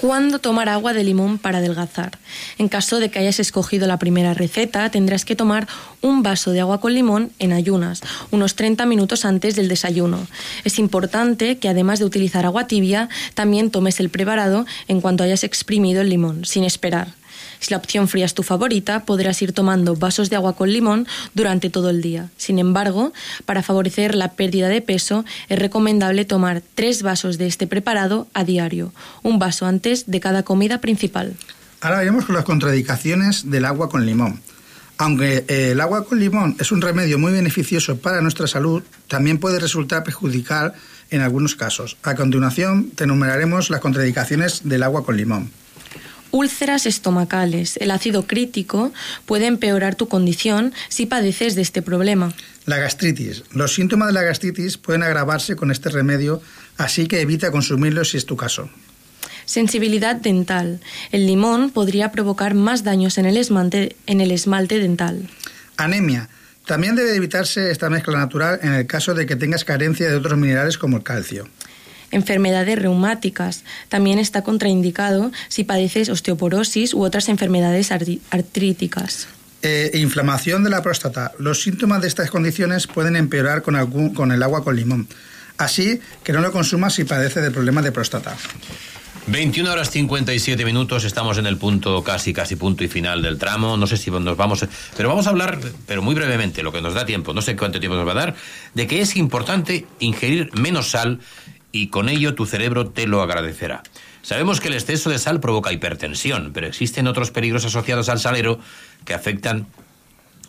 [0.00, 2.18] ¿Cuándo tomar agua de limón para adelgazar?
[2.58, 5.66] En caso de que hayas escogido la primera receta, tendrás que tomar
[6.02, 10.26] un vaso de agua con limón en ayunas, unos 30 minutos antes del desayuno.
[10.64, 15.44] Es importante que además de utilizar agua tibia, también tomes el preparado en cuanto hayas
[15.44, 17.15] exprimido el limón, sin esperar.
[17.60, 21.06] Si la opción fría es tu favorita, podrás ir tomando vasos de agua con limón
[21.34, 22.28] durante todo el día.
[22.36, 23.12] Sin embargo,
[23.44, 28.44] para favorecer la pérdida de peso, es recomendable tomar tres vasos de este preparado a
[28.44, 28.92] diario,
[29.22, 31.34] un vaso antes de cada comida principal.
[31.80, 34.40] Ahora veremos las contraindicaciones del agua con limón.
[34.98, 39.38] Aunque eh, el agua con limón es un remedio muy beneficioso para nuestra salud, también
[39.38, 40.72] puede resultar perjudicial
[41.10, 41.96] en algunos casos.
[42.02, 45.50] A continuación, te enumeraremos las contraindicaciones del agua con limón.
[46.30, 47.76] Úlceras estomacales.
[47.78, 48.92] El ácido crítico
[49.24, 52.32] puede empeorar tu condición si padeces de este problema.
[52.66, 53.44] La gastritis.
[53.52, 56.42] Los síntomas de la gastritis pueden agravarse con este remedio,
[56.76, 58.68] así que evita consumirlo si es tu caso.
[59.44, 60.80] Sensibilidad dental.
[61.12, 65.30] El limón podría provocar más daños en el esmalte, en el esmalte dental.
[65.76, 66.28] Anemia.
[66.66, 70.36] También debe evitarse esta mezcla natural en el caso de que tengas carencia de otros
[70.36, 71.48] minerales como el calcio.
[72.10, 73.64] Enfermedades reumáticas.
[73.88, 77.90] También está contraindicado si padeces osteoporosis u otras enfermedades
[78.30, 79.28] artríticas.
[79.62, 81.32] Eh, inflamación de la próstata.
[81.38, 85.08] Los síntomas de estas condiciones pueden empeorar con, algún- con el agua con limón.
[85.58, 88.36] Así que no lo consumas si padece de problemas de próstata.
[89.28, 93.76] 21 horas 57 minutos, estamos en el punto casi, casi punto y final del tramo.
[93.76, 94.64] No sé si nos vamos,
[94.96, 97.80] pero vamos a hablar, pero muy brevemente, lo que nos da tiempo, no sé cuánto
[97.80, 98.36] tiempo nos va a dar,
[98.74, 101.18] de que es importante ingerir menos sal
[101.76, 103.82] y con ello tu cerebro te lo agradecerá.
[104.22, 108.58] Sabemos que el exceso de sal provoca hipertensión, pero existen otros peligros asociados al salero
[109.04, 109.66] que afectan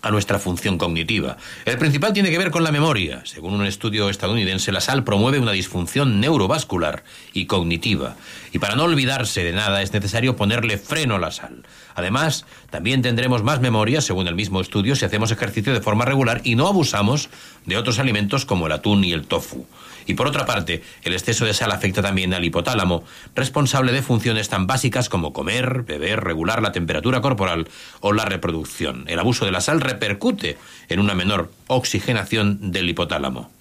[0.02, 1.38] a nuestra función cognitiva.
[1.66, 3.22] El principal tiene que ver con la memoria.
[3.26, 7.04] Según un estudio estadounidense, la sal promueve una disfunción neurovascular
[7.34, 8.16] y cognitiva.
[8.54, 11.64] Y para no olvidarse de nada es necesario ponerle freno a la sal.
[11.96, 16.42] Además, también tendremos más memoria, según el mismo estudio, si hacemos ejercicio de forma regular
[16.44, 17.30] y no abusamos
[17.66, 19.66] de otros alimentos como el atún y el tofu.
[20.08, 23.04] Y por otra parte, el exceso de sal afecta también al hipotálamo,
[23.36, 27.68] responsable de funciones tan básicas como comer, beber, regular la temperatura corporal
[28.00, 29.04] o la reproducción.
[29.08, 33.57] El abuso de la sal repercute en una menor oxigenación del hipotálamo.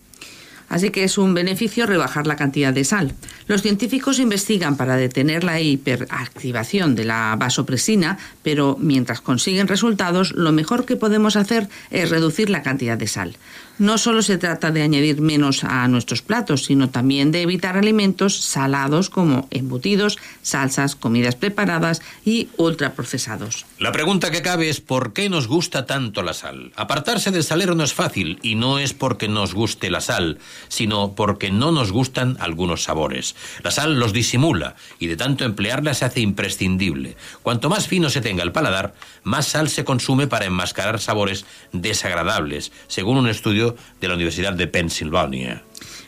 [0.68, 3.14] Así que es un beneficio rebajar la cantidad de sal.
[3.46, 10.52] Los científicos investigan para detener la hiperactivación de la vasopresina, pero mientras consiguen resultados, lo
[10.52, 13.36] mejor que podemos hacer es reducir la cantidad de sal.
[13.78, 18.40] No solo se trata de añadir menos a nuestros platos, sino también de evitar alimentos
[18.40, 23.66] salados como embutidos, salsas, comidas preparadas y ultraprocesados.
[23.78, 26.72] La pregunta que cabe es ¿por qué nos gusta tanto la sal?
[26.74, 30.38] Apartarse del salero no es fácil y no es porque nos guste la sal,
[30.68, 33.36] sino porque no nos gustan algunos sabores.
[33.62, 37.16] La sal los disimula y de tanto emplearla se hace imprescindible.
[37.42, 42.72] Cuanto más fino se tenga el paladar, más sal se consume para enmascarar sabores desagradables,
[42.88, 45.62] según un estudio de la Universidad de Pensilvania.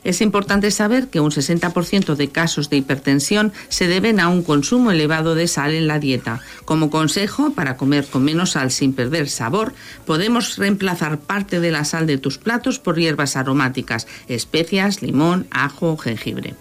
[0.05, 4.90] Es importante saber que un 60% de casos de hipertensión se deben a un consumo
[4.90, 6.40] elevado de sal en la dieta.
[6.64, 9.74] Como consejo, para comer con menos sal sin perder sabor,
[10.07, 15.96] podemos reemplazar parte de la sal de tus platos por hierbas aromáticas, especias, limón, ajo,
[15.96, 16.55] jengibre.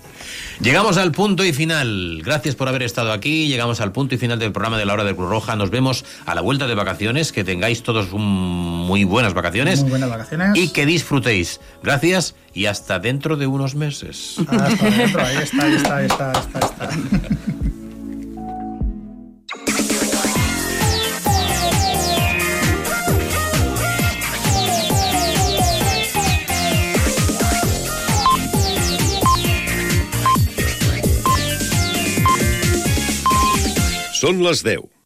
[0.60, 2.22] Llegamos al punto y final.
[2.24, 3.48] Gracias por haber estado aquí.
[3.48, 5.56] Llegamos al punto y final del programa de la hora de Cruz Roja.
[5.56, 7.32] Nos vemos a la vuelta de vacaciones.
[7.32, 8.24] Que tengáis todos un-
[8.88, 9.82] muy buenas vacaciones.
[9.82, 10.52] Muy buenas vacaciones.
[10.56, 11.60] Y que disfrutéis.
[11.84, 14.36] Gracias y hasta dentro de unos meses.
[14.48, 17.67] Hasta dentro, ahí está, ahí está, ahí está, ahí está, ahí está.
[34.18, 34.97] Són les 10.